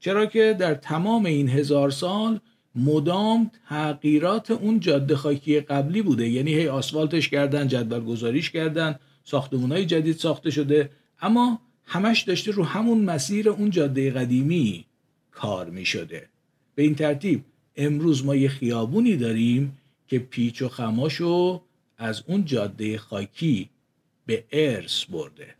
چرا 0.00 0.26
که 0.26 0.56
در 0.58 0.74
تمام 0.74 1.26
این 1.26 1.48
هزار 1.48 1.90
سال 1.90 2.40
مدام 2.74 3.50
تغییرات 3.68 4.50
اون 4.50 4.80
جاده 4.80 5.16
خاکی 5.16 5.60
قبلی 5.60 6.02
بوده. 6.02 6.28
یعنی 6.28 6.54
هی 6.54 6.68
آسفالتش 6.68 7.28
کردن 7.28 7.68
جدول 7.68 8.04
گذاریش 8.04 8.50
کردن 8.50 8.98
ساختمون 9.24 9.86
جدید 9.86 10.16
ساخته 10.16 10.50
شده. 10.50 10.90
اما 11.22 11.60
همش 11.84 12.22
داشته 12.22 12.50
رو 12.50 12.64
همون 12.64 13.00
مسیر 13.04 13.50
اون 13.50 13.70
جاده 13.70 14.10
قدیمی 14.10 14.84
کار 15.30 15.70
می 15.70 15.84
شده 15.84 16.28
به 16.74 16.82
این 16.82 16.94
ترتیب 16.94 17.44
امروز 17.76 18.24
ما 18.24 18.36
یه 18.36 18.48
خیابونی 18.48 19.16
داریم 19.16 19.78
که 20.08 20.18
پیچ 20.18 20.62
و 20.62 20.68
خماشو 20.68 21.62
از 21.98 22.22
اون 22.26 22.44
جاده 22.44 22.98
خاکی 22.98 23.68
به 24.26 24.44
ارث 24.52 25.04
برده. 25.04 25.54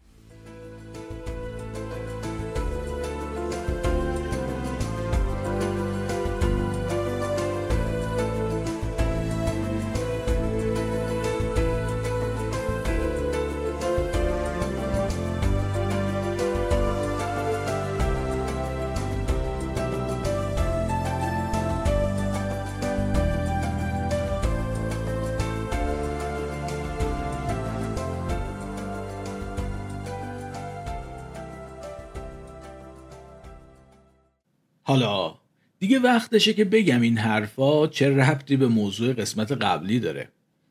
حالا 34.91 35.35
دیگه 35.79 35.99
وقتشه 35.99 36.53
که 36.53 36.65
بگم 36.65 37.01
این 37.01 37.19
حرفا 37.19 37.87
چه 37.87 38.11
ربطی 38.11 38.57
به 38.57 38.69
موضوع 38.69 39.13
قسمت 39.13 39.53
قبلی 39.53 40.01
داره. 40.01 40.29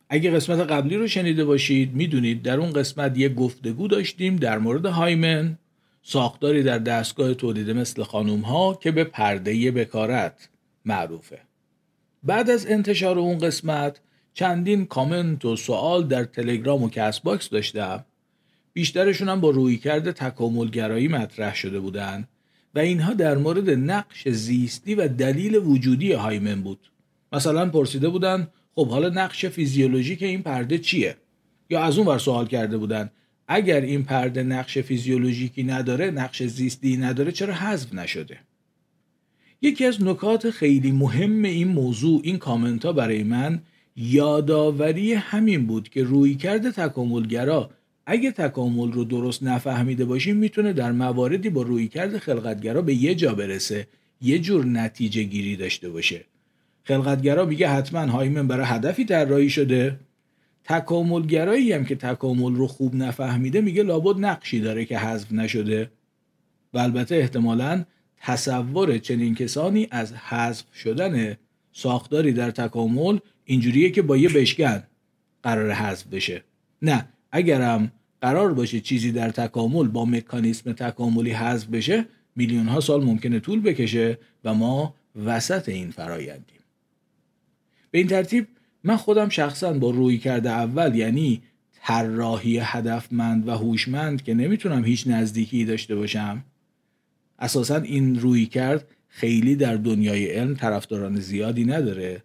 اگه 0.10 0.32
قسمت 0.32 0.60
قبلی 0.60 0.96
رو 0.96 1.08
شنیده 1.08 1.46
باشید 1.46 1.94
می‌دونید 1.94 2.42
در 2.42 2.60
اون 2.60 2.74
قسمت 2.74 3.18
یه 3.18 3.30
گفتگو 3.30 3.88
داشتیم 3.88 4.36
در 4.36 4.58
مورد 4.58 4.86
hymen 4.86 5.58
ساختاری 6.04 6.64
در 6.64 6.78
دستگاه 6.78 7.34
تولید 7.34 7.70
مثل 7.70 8.04
خانوم 8.04 8.42
ها 8.42 8.74
که 8.74 8.92
به 8.92 9.04
پرده 9.04 9.72
بکارت 9.72 10.50
معروفه. 10.86 11.40
بعد 12.24 12.50
از 12.50 12.68
انتشار 12.68 13.20
اون 13.20 13.38
قسمت 13.38 14.00
چندین 14.34 14.86
کامنت 14.86 15.46
و 15.46 15.56
سوال 15.56 16.08
در 16.08 16.24
تلگرام 16.24 16.84
و 16.84 16.90
کست 16.90 17.20
باکس 17.20 17.50
داشتم. 17.50 18.06
بیشترشون 18.74 19.30
هم 19.30 19.42
با 19.42 19.50
رویکرد 19.50 20.12
تکاملگرایی 20.12 21.08
مطرح 21.08 21.56
شده 21.56 21.80
بودن. 21.80 22.28
اینها 22.80 23.14
در 23.14 23.38
مورد 23.38 23.70
نقش 23.70 24.30
زیستی 24.30 24.96
و 24.96 25.08
دلیل 25.08 25.56
وجودی 25.56 26.12
هایمن 26.12 26.62
بود. 26.62 26.92
مثلا 27.34 27.70
پرسیده 27.70 28.10
بودن 28.10 28.48
خب 28.76 28.88
حالا 28.88 29.10
نقش 29.10 29.46
فیزیولوژیک 29.46 30.24
این 30.24 30.44
پرده 30.44 30.78
چیه؟ 30.78 31.16
یا 31.70 31.84
از 31.84 31.98
اون 31.98 32.08
ور 32.08 32.18
سوال 32.18 32.48
کرده 32.48 32.78
بودن 32.78 33.10
اگر 33.48 33.82
این 33.82 34.04
پرده 34.04 34.44
نقش 34.44 34.78
فیزیولوژیکی 34.78 35.64
نداره 35.64 36.12
نقش 36.12 36.44
زیستی 36.44 36.98
نداره 36.98 37.32
چرا 37.32 37.54
حذف 37.54 37.94
نشده؟ 37.94 38.38
یکی 39.62 39.86
از 39.86 40.04
نکات 40.04 40.50
خیلی 40.50 40.92
مهم 40.92 41.44
این 41.44 41.68
موضوع 41.68 42.22
این 42.24 42.38
کامنت 42.38 42.86
ها 42.86 42.94
برای 42.94 43.24
من 43.24 43.62
یادآوری 43.96 45.14
همین 45.14 45.68
بود 45.68 45.90
که 45.90 46.04
روی 46.04 46.36
کرده 46.36 46.72
تکاملگرا 46.72 47.70
اگه 48.12 48.32
تکامل 48.32 48.92
رو 48.92 49.04
درست 49.04 49.44
نفهمیده 49.44 50.06
باشیم 50.06 50.38
می‌تونه 50.38 50.74
در 50.74 50.92
مواردی 50.92 51.50
با 51.50 51.62
رویکرد 51.62 52.18
خلقتگرا 52.18 52.82
به 52.82 52.94
یه 52.94 53.16
جا 53.16 53.34
برسه 53.34 53.88
یه 54.22 54.40
جور 54.40 54.66
نتیجه 54.66 55.24
گیری 55.24 55.56
داشته 55.56 55.90
باشه. 55.90 56.26
خلقتگرا 56.84 57.46
میگه 57.46 57.70
حتما 57.70 58.12
هایمن 58.12 58.48
برای 58.48 58.66
هدفی 58.66 59.06
طراحی 59.06 59.50
شده. 59.50 60.00
تکاملگرایی 60.64 61.74
هم 61.74 61.86
که 61.86 61.96
تکامل 61.96 62.56
رو 62.56 62.68
خوب 62.68 62.96
نفهمیده 62.96 63.62
میگه 63.62 63.84
لابد 63.84 64.26
نقشی 64.26 64.60
داره 64.60 64.86
که 64.86 64.98
حذف 65.00 65.32
نشده. 65.32 65.92
و 66.74 66.78
البته 66.78 67.16
احتمالا 67.16 67.86
تصور 68.22 68.98
چنین 68.98 69.36
کسانی 69.36 69.88
از 69.92 70.14
حذف 70.14 70.66
شدن 70.76 71.38
ساختاری 71.74 72.34
در 72.34 72.52
تکامل 72.52 73.18
اینجوریه 73.46 73.90
که 73.90 74.02
با 74.02 74.18
یه 74.18 74.30
بشکن 74.30 74.84
قرار 75.44 75.72
حذف 75.72 76.08
بشه. 76.08 76.44
نه 76.82 77.06
اگرم 77.32 77.92
قرار 78.22 78.54
باشه 78.54 78.80
چیزی 78.80 79.12
در 79.12 79.30
تکامل 79.30 79.88
با 79.88 80.06
مکانیسم 80.06 80.74
تکاملی 80.74 81.32
حذف 81.32 81.68
بشه 81.68 82.06
میلیون 82.36 82.68
ها 82.68 82.80
سال 82.80 83.04
ممکنه 83.04 83.40
طول 83.40 83.62
بکشه 83.62 84.18
و 84.44 84.54
ما 84.54 84.96
وسط 85.26 85.70
این 85.70 85.92
فرایندیم. 85.92 86.60
به 87.92 87.98
این 87.98 88.08
ترتیب 88.08 88.48
من 88.84 88.96
خودم 88.96 89.30
شخصا 89.30 89.74
با 89.74 89.90
روی 89.90 90.18
کرده 90.18 90.50
اول 90.50 90.96
یعنی 90.96 91.42
طراحی 91.84 92.58
هدفمند 92.58 93.48
و 93.48 93.52
هوشمند 93.52 94.24
که 94.24 94.34
نمی‌تونم 94.34 94.86
هیچ 94.86 95.08
نزدیکی 95.08 95.66
داشته 95.66 95.96
باشم 95.96 96.44
اساسا 97.40 97.78
این 97.78 98.20
روی 98.20 98.46
کرد 98.46 98.88
خیلی 99.08 99.56
در 99.56 99.76
دنیای 99.76 100.26
علم 100.26 100.56
طرفداران 100.56 101.20
زیادی 101.20 101.66
نداره. 101.66 102.24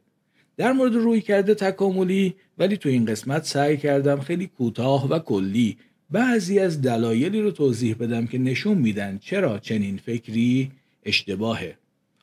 در 0.57 0.73
مورد 0.73 0.95
روی 0.95 1.21
کرده 1.21 1.55
تکاملی 1.55 2.35
ولی 2.59 2.77
تو 2.77 2.89
این 2.89 3.05
قسمت 3.05 3.45
سعی 3.45 3.77
کردم 3.77 4.21
خیلی 4.21 4.47
کوتاه 4.47 5.09
و 5.09 5.19
کلی 5.19 5.77
بعضی 6.11 6.59
از 6.59 6.83
دلایلی 6.83 7.41
رو 7.41 7.51
توضیح 7.51 7.97
بدم 8.01 8.27
که 8.27 8.39
نشون 8.39 8.79
میدن 8.79 9.19
چرا 9.19 9.59
چنین 9.59 9.97
فکری 9.97 10.71
اشتباهه. 11.05 11.77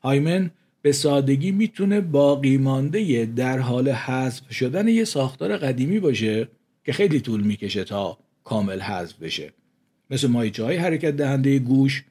هایمن 0.04 0.52
به 0.82 0.92
سادگی 0.92 1.52
می‌تونه 1.52 2.02
باقی 2.02 2.58
مانده 2.58 3.26
در 3.26 3.60
حال 3.60 3.90
حذف 3.90 4.52
شدن 4.52 4.88
یه 4.88 5.04
ساختار 5.04 5.58
قدیمی 5.58 6.00
باشه 6.00 6.48
که 6.86 6.94
خیلی 6.94 7.20
طول 7.20 7.42
می‌کشه 7.42 7.84
تا 7.84 8.18
کامل 8.44 8.80
حذف 8.80 9.18
بشه. 9.18 9.54
مثل 10.10 10.28
مایچه 10.28 10.80
حرکت 10.80 11.12
دهنده 11.12 11.60
گوش 11.60 12.04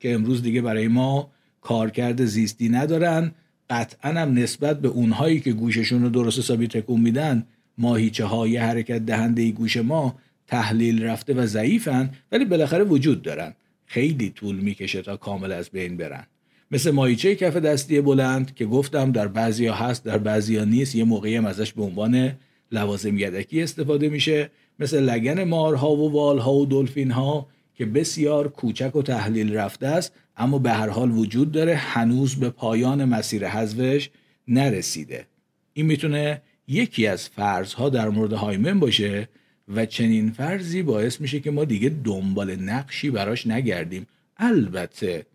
که 0.00 0.14
امروز 0.14 0.42
دیگه 0.42 0.62
برای 0.62 0.88
ما 0.88 1.30
کارکرد 1.60 2.24
زیستی 2.24 2.68
ندارن 2.68 3.32
قطعا 3.70 4.10
هم 4.10 4.34
نسبت 4.38 4.80
به 4.80 4.88
اونهایی 4.88 5.40
که 5.40 5.52
گوششون 5.52 6.02
رو 6.02 6.08
درست 6.08 6.38
حسابی 6.38 6.66
تکون 6.66 7.00
میدن 7.00 7.46
ماهیچه 7.78 8.24
های 8.24 8.56
حرکت 8.56 8.98
دهنده 8.98 9.50
گوش 9.50 9.76
ما 9.76 10.18
تحلیل 10.46 11.02
رفته 11.02 11.34
و 11.34 11.46
ضعیفن 11.46 12.10
ولی 12.32 12.44
بالاخره 12.44 12.84
وجود 12.84 13.22
دارن. 13.22 13.54
خیلی 13.86 14.30
طول 14.30 14.56
می‌کشه 14.56 15.02
تا 15.02 15.16
کامل 15.16 15.52
از 15.52 15.70
بین 15.70 15.96
برن. 15.96 16.26
مثل 16.70 16.90
ماهیچه 16.90 17.34
کف 17.34 17.56
دستی 17.56 18.00
بلند 18.00 18.54
که 18.54 18.66
گفتم 18.66 19.12
در 19.12 19.28
بعضیا 19.28 19.74
هست 19.74 20.04
در 20.04 20.18
بعضیا 20.18 20.64
نیست 20.64 20.94
یه 20.94 21.04
موقعی 21.04 21.36
هم 21.36 21.46
ازش 21.46 21.72
به 21.72 21.82
عنوان 21.82 22.32
لوازم 22.72 23.18
یدکی 23.18 23.62
استفاده 23.62 24.08
میشه. 24.08 24.50
مثل 24.78 25.02
لگن 25.02 25.44
مارها 25.44 25.96
و 25.96 26.12
والها 26.12 26.54
و 26.54 26.66
دلفین 26.66 27.10
ها 27.10 27.46
که 27.78 27.86
بسیار 27.86 28.48
کوچک 28.48 28.96
و 28.96 29.02
تحلیل 29.02 29.54
رفته 29.54 29.86
است 29.86 30.12
اما 30.36 30.58
به 30.58 30.72
هر 30.72 30.88
حال 30.88 31.10
وجود 31.10 31.52
داره 31.52 31.76
هنوز 31.76 32.34
به 32.34 32.50
پایان 32.50 33.04
مسیر 33.04 33.48
حذفش 33.48 34.10
نرسیده. 34.48 35.26
این 35.72 35.86
می‌تونه 35.86 36.42
یکی 36.68 37.06
از 37.06 37.28
فرضها 37.28 37.88
در 37.88 38.08
مورد 38.08 38.32
هایمن 38.32 38.80
باشه 38.80 39.28
و 39.68 39.86
چنین 39.86 40.30
فرضی 40.30 40.82
باعث 40.82 41.20
میشه 41.20 41.40
که 41.40 41.50
ما 41.50 41.64
دیگه 41.64 41.88
دنبال 42.04 42.56
نقشی 42.56 43.10
براش 43.10 43.46
نگردیم. 43.46 44.06
البته 44.36 45.26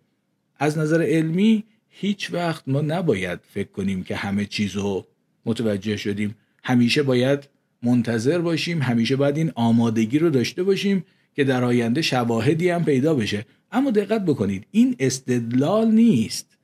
از 0.59 0.77
نظر 0.77 1.01
علمی 1.01 1.63
هیچ 1.89 2.33
وقت 2.33 2.63
ما 2.67 2.81
نباید 2.81 3.39
فکر 3.53 3.69
کنیم 3.69 4.03
که 4.03 4.15
همه 4.15 4.45
چیزو 4.45 5.05
متوجه 5.45 5.97
شدیم. 5.97 6.35
همیشه 6.63 7.03
باید 7.03 7.49
منتظر 7.83 8.39
باشیم 8.39 8.81
همیشه 8.81 9.15
باید 9.15 9.37
این 9.37 9.51
آمادگی 9.55 10.19
رو 10.19 10.29
داشته 10.29 10.63
باشیم 10.63 11.05
که 11.35 11.43
در 11.43 11.63
آینده 11.63 12.01
شواهدی 12.01 12.69
هم 12.69 12.85
پیدا 12.85 13.13
بشه. 13.15 13.45
اما 13.71 13.91
دقت 13.91 14.25
بکنید 14.25 14.67
این 14.71 14.95
استدلال 14.99 15.91
نیست. 15.91 16.57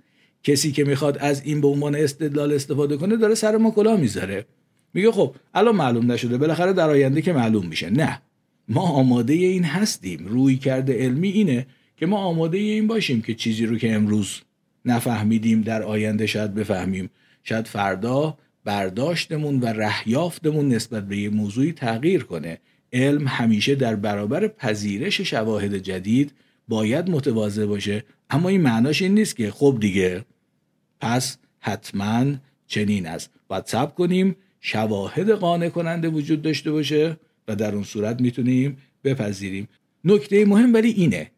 کسی 0.43 0.71
که 0.71 0.83
می‌خواد 0.83 1.17
از 1.17 1.41
این 1.45 1.61
به 1.61 1.67
عنوان 1.67 1.95
استدلال 1.95 2.53
استفاده 2.53 2.97
کنه 2.97 3.17
داره 3.17 3.35
سر 3.35 3.57
ما 3.57 3.71
کلا 3.71 3.97
می‌ذاره. 3.97 4.45
میگه 4.93 5.11
خب 5.11 5.35
الان 5.53 5.75
معلوم 5.75 6.11
نشده 6.11 6.37
بالاخره 6.37 6.73
در 6.73 6.89
آینده 6.89 7.21
که 7.21 7.33
معلوم 7.33 7.65
میشه. 7.65 7.89
نه 7.89 8.21
ما 8.67 8.81
آماده 8.81 9.33
این 9.33 9.63
هستیم. 9.63 10.25
روی 10.27 10.57
کرده 10.57 10.93
علمی 10.93 11.29
اینه 11.29 11.67
که 11.97 12.05
ما 12.05 12.17
آماده 12.17 12.57
این 12.57 12.87
باشیم 12.87 13.21
که 13.21 13.33
چیزی 13.33 13.65
رو 13.65 13.77
که 13.77 13.93
امروز 13.93 14.41
نفهمیدیم 14.85 15.61
در 15.61 15.83
آینده 15.83 16.25
شاید 16.25 16.53
بفهمیم. 16.53 17.09
شاید 17.43 17.67
فردا 17.67 18.37
برداشتمون 18.63 19.59
و 19.59 19.65
رهیافتمون 19.65 20.67
نسبت 20.67 21.07
به 21.07 21.17
یه 21.17 21.29
موضوعی 21.29 21.71
تغییر 21.71 22.23
کنه. 22.23 22.57
علم 22.93 23.27
همیشه 23.27 23.75
در 23.75 23.95
برابر 23.95 24.47
پذیرش 24.47 25.21
شواهد 25.21 25.77
جدید 25.77 26.31
باید 26.67 27.09
متواضع 27.09 27.65
باشه. 27.65 28.03
اما 28.29 28.49
این 28.49 28.61
معناش 28.61 29.01
این 29.01 29.13
نیست 29.13 29.35
که 29.35 29.51
خب 29.51 29.77
دیگه. 29.79 30.25
پس 31.01 31.37
حتما 31.59 32.25
چنین 32.67 33.07
است. 33.07 33.29
باید 33.47 33.65
صبر 33.65 33.91
کنیم 33.91 34.35
شواهد 34.61 35.29
قانع 35.29 35.69
کننده 35.69 36.09
وجود 36.09 36.41
داشته 36.41 36.71
باشه 36.71 37.17
و 37.47 37.55
در 37.55 37.75
اون 37.75 37.83
صورت 37.83 38.21
می‌تونیم 38.21 38.77
بپذیریم. 39.03 39.67
نکته 40.03 40.45
مهم 40.45 40.73
ولی 40.73 40.89
اینه. 40.89 41.31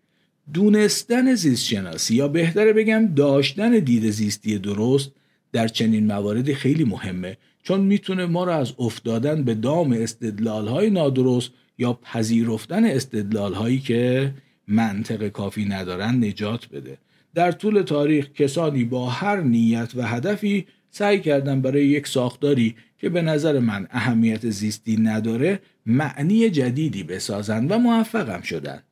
دونستن 0.54 1.36
زیست 1.36 1.66
شناسی 1.66 2.16
یا 2.16 2.28
بهتره 2.28 2.74
بگم 2.74 3.14
داشتن 3.16 3.80
دید 3.80 4.10
زیستی 4.10 4.60
درست 4.60 5.12
در 5.52 5.68
چنین 5.68 6.06
مواردی 6.06 6.54
خیلی 6.54 6.84
مهمه 6.84 7.38
چون 7.64 7.82
می‌تونه 7.82 8.26
ما 8.26 8.44
رو 8.44 8.52
از 8.52 8.74
افتادن 8.80 9.44
به 9.44 9.56
دام 9.56 9.92
استدلال 9.92 10.68
های 10.68 10.90
نادرست 10.90 11.52
یا 11.78 11.94
پذیرفتن 11.94 12.86
استدلال 12.86 13.54
هایی 13.54 13.80
که 13.80 14.34
منطق 14.68 15.28
کافی 15.28 15.66
ندارن 15.66 16.24
نجات 16.24 16.70
بده. 16.70 16.98
در 17.36 17.52
طول 17.52 17.82
تاریخ 17.82 18.32
کسانی 18.32 18.84
با 18.84 19.10
هر 19.10 19.42
نیت 19.42 19.92
و 19.96 20.08
هدفی 20.08 20.66
سعی 20.92 21.20
کردن 21.20 21.62
برای 21.62 21.86
یک 21.86 22.08
ساختاری 22.08 22.76
که 22.98 23.10
به 23.10 23.22
نظر 23.22 23.60
من 23.60 23.88
اهمیت 23.92 24.50
زیستی 24.50 24.98
نداره 24.98 25.60
معنی 25.86 26.50
جدیدی 26.50 27.04
بسازن 27.04 27.68
و 27.68 27.78
موفقم 27.78 28.42
شدن. 28.42 28.84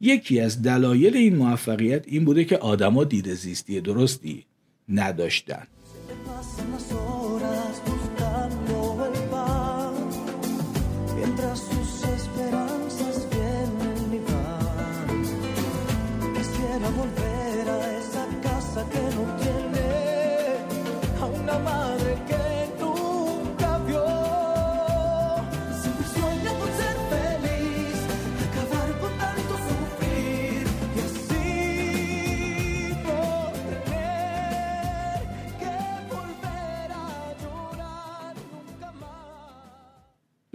یکی 0.00 0.40
از 0.40 0.62
دلایل 0.62 1.16
این 1.16 1.36
موفقیت 1.36 2.08
این 2.08 2.24
بوده 2.24 2.44
که 2.44 2.56
آدما 2.56 3.04
دید 3.04 3.34
زیستی 3.34 3.80
درستی 3.80 4.44
نداشتن 6.40 6.70
به 6.70 6.79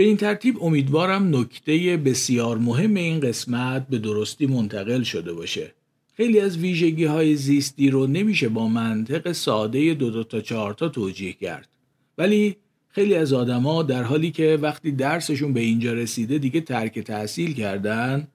این 0.06 0.18
ترتیب 0.18 0.64
امیدوارم 0.64 1.36
نکته 1.36 1.98
بسیار 1.98 2.58
مهم 2.58 2.94
این 2.94 3.20
قسمت 3.20 3.88
به 3.88 3.98
درستی 3.98 4.46
منتقل 4.46 5.04
شده 5.04 5.34
باشه. 5.34 5.74
خیلی 6.18 6.40
از 6.40 6.58
ویژگی 6.58 7.06
های 7.06 7.36
زیستی 7.36 7.90
رو 7.90 8.08
نمیشه 8.08 8.50
با 8.50 8.68
منطق 8.68 9.32
ساده 9.32 9.94
دو 9.94 10.10
دو 10.10 10.24
تا 10.24 10.42
چهار 10.42 10.74
تا 10.74 10.90
توجیه 10.90 11.34
کرد. 11.34 11.70
ولی 12.18 12.56
خیلی 12.90 13.16
از 13.16 13.34
آدما 13.34 13.84
در 13.84 14.04
حالی 14.04 14.32
که 14.32 14.60
وقتی 14.62 14.92
درسشون 14.92 15.54
به 15.54 15.60
اینجا 15.60 15.94
رسیده 15.94 16.38
دیگه 16.38 16.62
ترک 16.62 17.00
تحصیل 17.00 17.54
کردن 17.54 18.28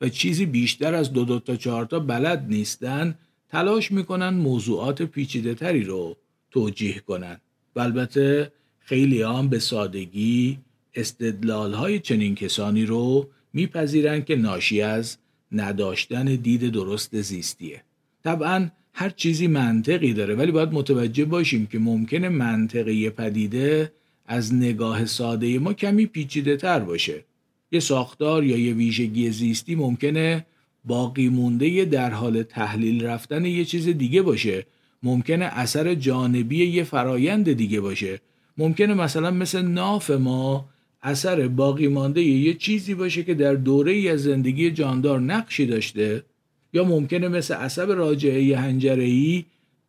و 0.00 0.08
چیزی 0.08 0.46
بیشتر 0.46 0.94
از 0.94 1.12
دو 1.12 1.24
دو 1.24 1.38
تا 1.38 1.56
چهار 1.56 1.84
تا 1.84 1.98
بلد 2.00 2.46
نیستن 2.48 3.14
تلاش 3.50 3.92
می‌کنن 3.92 4.28
موضوعات 4.28 5.02
پیچیده 5.02 5.54
تری 5.54 5.84
رو 5.84 6.16
توجیه 6.50 6.98
کنن 6.98 7.40
و 7.76 7.80
البته 7.80 8.52
خیلی 8.78 9.22
هم 9.22 9.48
به 9.48 9.58
سادگی 9.58 10.58
استدلال 10.96 11.72
های 11.72 12.00
چنین 12.00 12.34
کسانی 12.34 12.86
رو 12.86 13.28
میپذیرند 13.52 14.24
که 14.24 14.36
ناشی 14.36 14.82
از 14.82 15.16
نداشتن 15.52 16.24
دید 16.24 16.68
درست 16.68 17.20
زیستیه. 17.20 17.82
طبعا 18.24 18.68
هر 18.92 19.10
چیزی 19.10 19.46
منطقی 19.46 20.12
داره 20.12 20.34
ولی 20.34 20.52
باید 20.52 20.72
متوجه 20.72 21.24
باشیم 21.24 21.66
که 21.66 21.78
ممکنه 21.78 22.28
منطقی 22.28 23.10
پدیده 23.10 23.92
از 24.26 24.54
نگاه 24.54 25.04
ساده 25.04 25.58
ما 25.58 25.72
کمی 25.72 26.06
پیچیده 26.06 26.56
تر 26.56 26.78
باشه. 26.78 27.24
یه 27.72 27.80
ساختار 27.80 28.44
یا 28.44 28.56
یه 28.56 28.74
ویژگی 28.74 29.30
زیستی 29.30 29.74
ممکنه 29.74 30.46
باقی 30.84 31.28
مونده 31.28 31.84
در 31.84 32.10
حال 32.10 32.42
تحلیل 32.42 33.04
رفتن 33.04 33.44
یه 33.44 33.64
چیز 33.64 33.88
دیگه 33.88 34.22
باشه. 34.22 34.66
ممکنه 35.02 35.44
اثر 35.44 35.94
جانبی 35.94 36.66
یه 36.66 36.84
فرایند 36.84 37.52
دیگه 37.52 37.80
باشه. 37.80 38.20
ممکنه 38.58 38.94
مثلا 38.94 39.30
مثل 39.30 39.62
ناف 39.62 40.10
ما 40.10 40.68
اثر 41.02 41.48
باقی 41.48 41.88
مانده 41.88 42.22
یه 42.22 42.54
چیزی 42.54 42.94
باشه 42.94 43.22
که 43.22 43.34
در 43.34 43.54
دوره 43.54 43.92
ای 43.92 44.08
از 44.08 44.22
زندگی 44.22 44.70
جاندار 44.70 45.20
نقشی 45.20 45.66
داشته 45.66 46.24
یا 46.72 46.84
ممکنه 46.84 47.28
مثل 47.28 47.54
عصب 47.54 47.90
راجعه 47.90 48.56
هنجره‌ای 48.56 49.44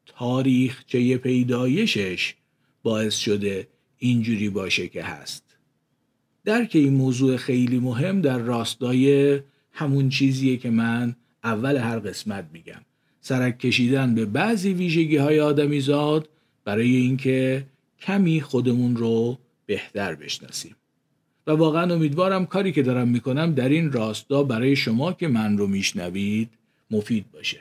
تاریخچه 0.06 1.18
پیدایشش 1.18 2.34
باعث 2.84 3.16
شده 3.16 3.68
اینجوری 3.98 4.50
باشه 4.50 4.88
که 4.88 5.04
هست. 5.04 5.44
درک 6.46 6.72
این 6.74 6.94
موضوع 6.94 7.38
خیلی 7.38 7.80
مهم 7.80 8.22
در 8.22 8.38
راستای 8.38 9.40
همون 9.72 10.10
چیزیه 10.10 10.58
که 10.58 10.70
من 10.70 11.16
اول 11.44 11.78
هر 11.78 12.00
قسمت 12.00 12.50
میگم. 12.54 12.82
سرک 13.22 13.60
کشیدن 13.60 14.16
به 14.16 14.26
بعضی 14.26 14.74
ویژگی 14.74 15.18
های 15.18 15.40
آدمی 15.40 15.80
زاد 15.80 16.30
برای 16.66 16.96
اینکه 16.96 17.66
کمی 18.00 18.42
خودمون 18.42 18.96
رو 18.96 19.38
بهتر 19.66 20.16
بشناسیم. 20.16 20.76
و 21.48 21.52
واقعا 21.52 21.94
امیدوارم 21.94 22.46
کاری 22.46 22.72
که 22.72 22.84
دارم 22.84 23.08
می‌کنم 23.08 23.54
در 23.54 23.70
این 23.70 23.92
راستا 23.92 24.44
برای 24.44 24.76
شما 24.76 25.14
که 25.14 25.28
من 25.28 25.58
رو 25.58 25.68
میشنوید 25.68 26.50
مفید 26.92 27.26
باشه. 27.32 27.60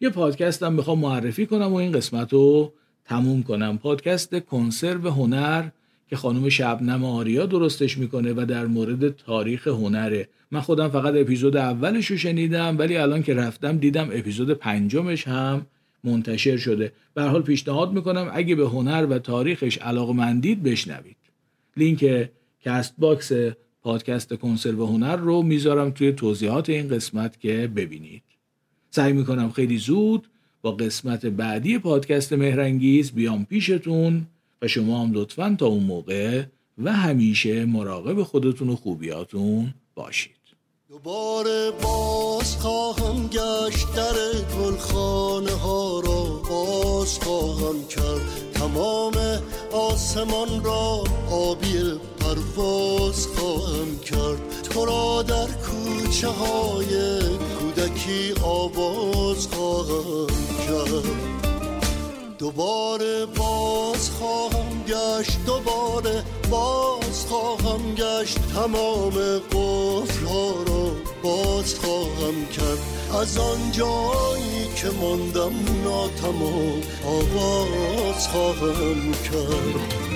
یه 0.00 0.10
پادکستم 0.10 0.72
می‌خوام 0.72 0.98
معرفی 0.98 1.46
کنم 1.46 1.72
و 1.72 1.74
این 1.74 1.92
قسمت 1.92 2.32
رو 2.32 2.72
تموم 3.04 3.42
کنم. 3.42 3.78
پادکست 3.78 4.38
کنسرو 4.38 5.10
هنر 5.10 5.68
که 6.08 6.16
خانم 6.16 6.48
شبنم 6.48 7.04
آریا 7.04 7.46
درستش 7.46 7.98
می‌کنه 7.98 8.32
و 8.32 8.46
در 8.48 8.66
مورد 8.66 9.16
تاریخ 9.16 9.66
هنره. 9.68 10.28
من 10.50 10.60
خودم 10.60 10.88
فقط 10.88 11.14
اپیزود 11.16 11.56
اولش 11.56 12.06
رو 12.06 12.16
شنیدم 12.16 12.78
ولی 12.78 12.96
الان 12.96 13.22
که 13.22 13.34
رفتم 13.34 13.76
دیدم 13.76 14.08
اپیزود 14.12 14.50
پنجمش 14.50 15.28
هم 15.28 15.66
منتشر 16.04 16.56
شده. 16.56 16.92
به 17.14 17.18
هر 17.18 17.22
حال 17.22 17.42
پیشنهاد 17.42 17.92
می‌کنم 17.92 18.30
اگه 18.32 18.54
به 18.54 18.68
هنر 18.68 19.06
و 19.10 19.18
تاریخش 19.18 19.78
علاقمندید 19.78 20.62
بشنوید. 20.62 21.16
لینک 21.76 22.28
کست 22.62 22.94
باکس 22.98 23.32
پادکست 23.82 24.34
کنسرو 24.34 24.86
هنر 24.86 25.16
رو 25.16 25.42
می‌ذارم 25.42 25.90
توی 25.90 26.12
توضیحات 26.12 26.68
این 26.68 26.88
قسمت 26.88 27.40
که 27.40 27.70
ببینید. 27.76 28.22
سعی 28.90 29.12
می‌کنم 29.12 29.50
خیلی 29.50 29.78
زود 29.78 30.28
با 30.62 30.72
قسمت 30.72 31.26
بعدی 31.26 31.78
پادکست 31.78 32.32
مهرانگیز 32.32 33.12
بیام 33.12 33.44
پیشتون 33.44 34.26
و 34.62 34.68
شما 34.68 35.02
هم 35.02 35.12
لطفا 35.12 35.56
تا 35.58 35.66
اون 35.66 35.82
موقع 35.82 36.44
و 36.78 36.92
همیشه 36.92 37.64
مراقب 37.64 38.22
خودتون 38.22 38.68
و 38.68 38.76
خوبیاتون 38.76 39.74
باشید. 39.94 40.42
دوباره 40.88 41.70
باز 41.82 42.56
خواهم 42.56 43.26
گشت 43.28 43.94
در 43.96 44.14
گلخانه 44.58 45.52
ها 45.52 46.00
را 46.00 46.42
باز 46.50 47.18
خواهم 47.18 47.88
کرد 47.88 48.41
تمام 48.62 49.14
آسمان 49.72 50.64
را 50.64 51.04
آبی 51.30 52.00
پرواز 52.20 53.26
خواهم 53.26 53.98
کرد. 53.98 54.62
تو 54.62 54.84
را 54.84 55.22
در 55.22 55.46
کوچه 55.46 56.28
های 56.28 57.20
کودکی 57.58 58.34
آواز 58.42 59.46
خواهم 59.46 60.26
کرد. 60.66 61.04
دوباره 62.38 63.26
باز 63.26 64.10
خواهم 64.10 64.84
گشت 64.88 65.38
دوباره 65.46 66.24
باز 66.50 67.26
خواهم 67.28 67.94
گشت. 67.94 68.38
تمام 68.54 69.38
قفل 69.38 70.26
را 70.26 71.11
باز 71.22 71.74
خواهم 71.74 72.46
کرد. 72.46 72.78
از 73.20 73.38
آن 73.38 73.72
جایی 73.72 74.68
که 74.76 74.90
ماندم 75.00 75.52
ناتمام 75.84 76.80
آواز 77.06 78.28
خواهم 78.28 79.12
کرد. 79.12 80.11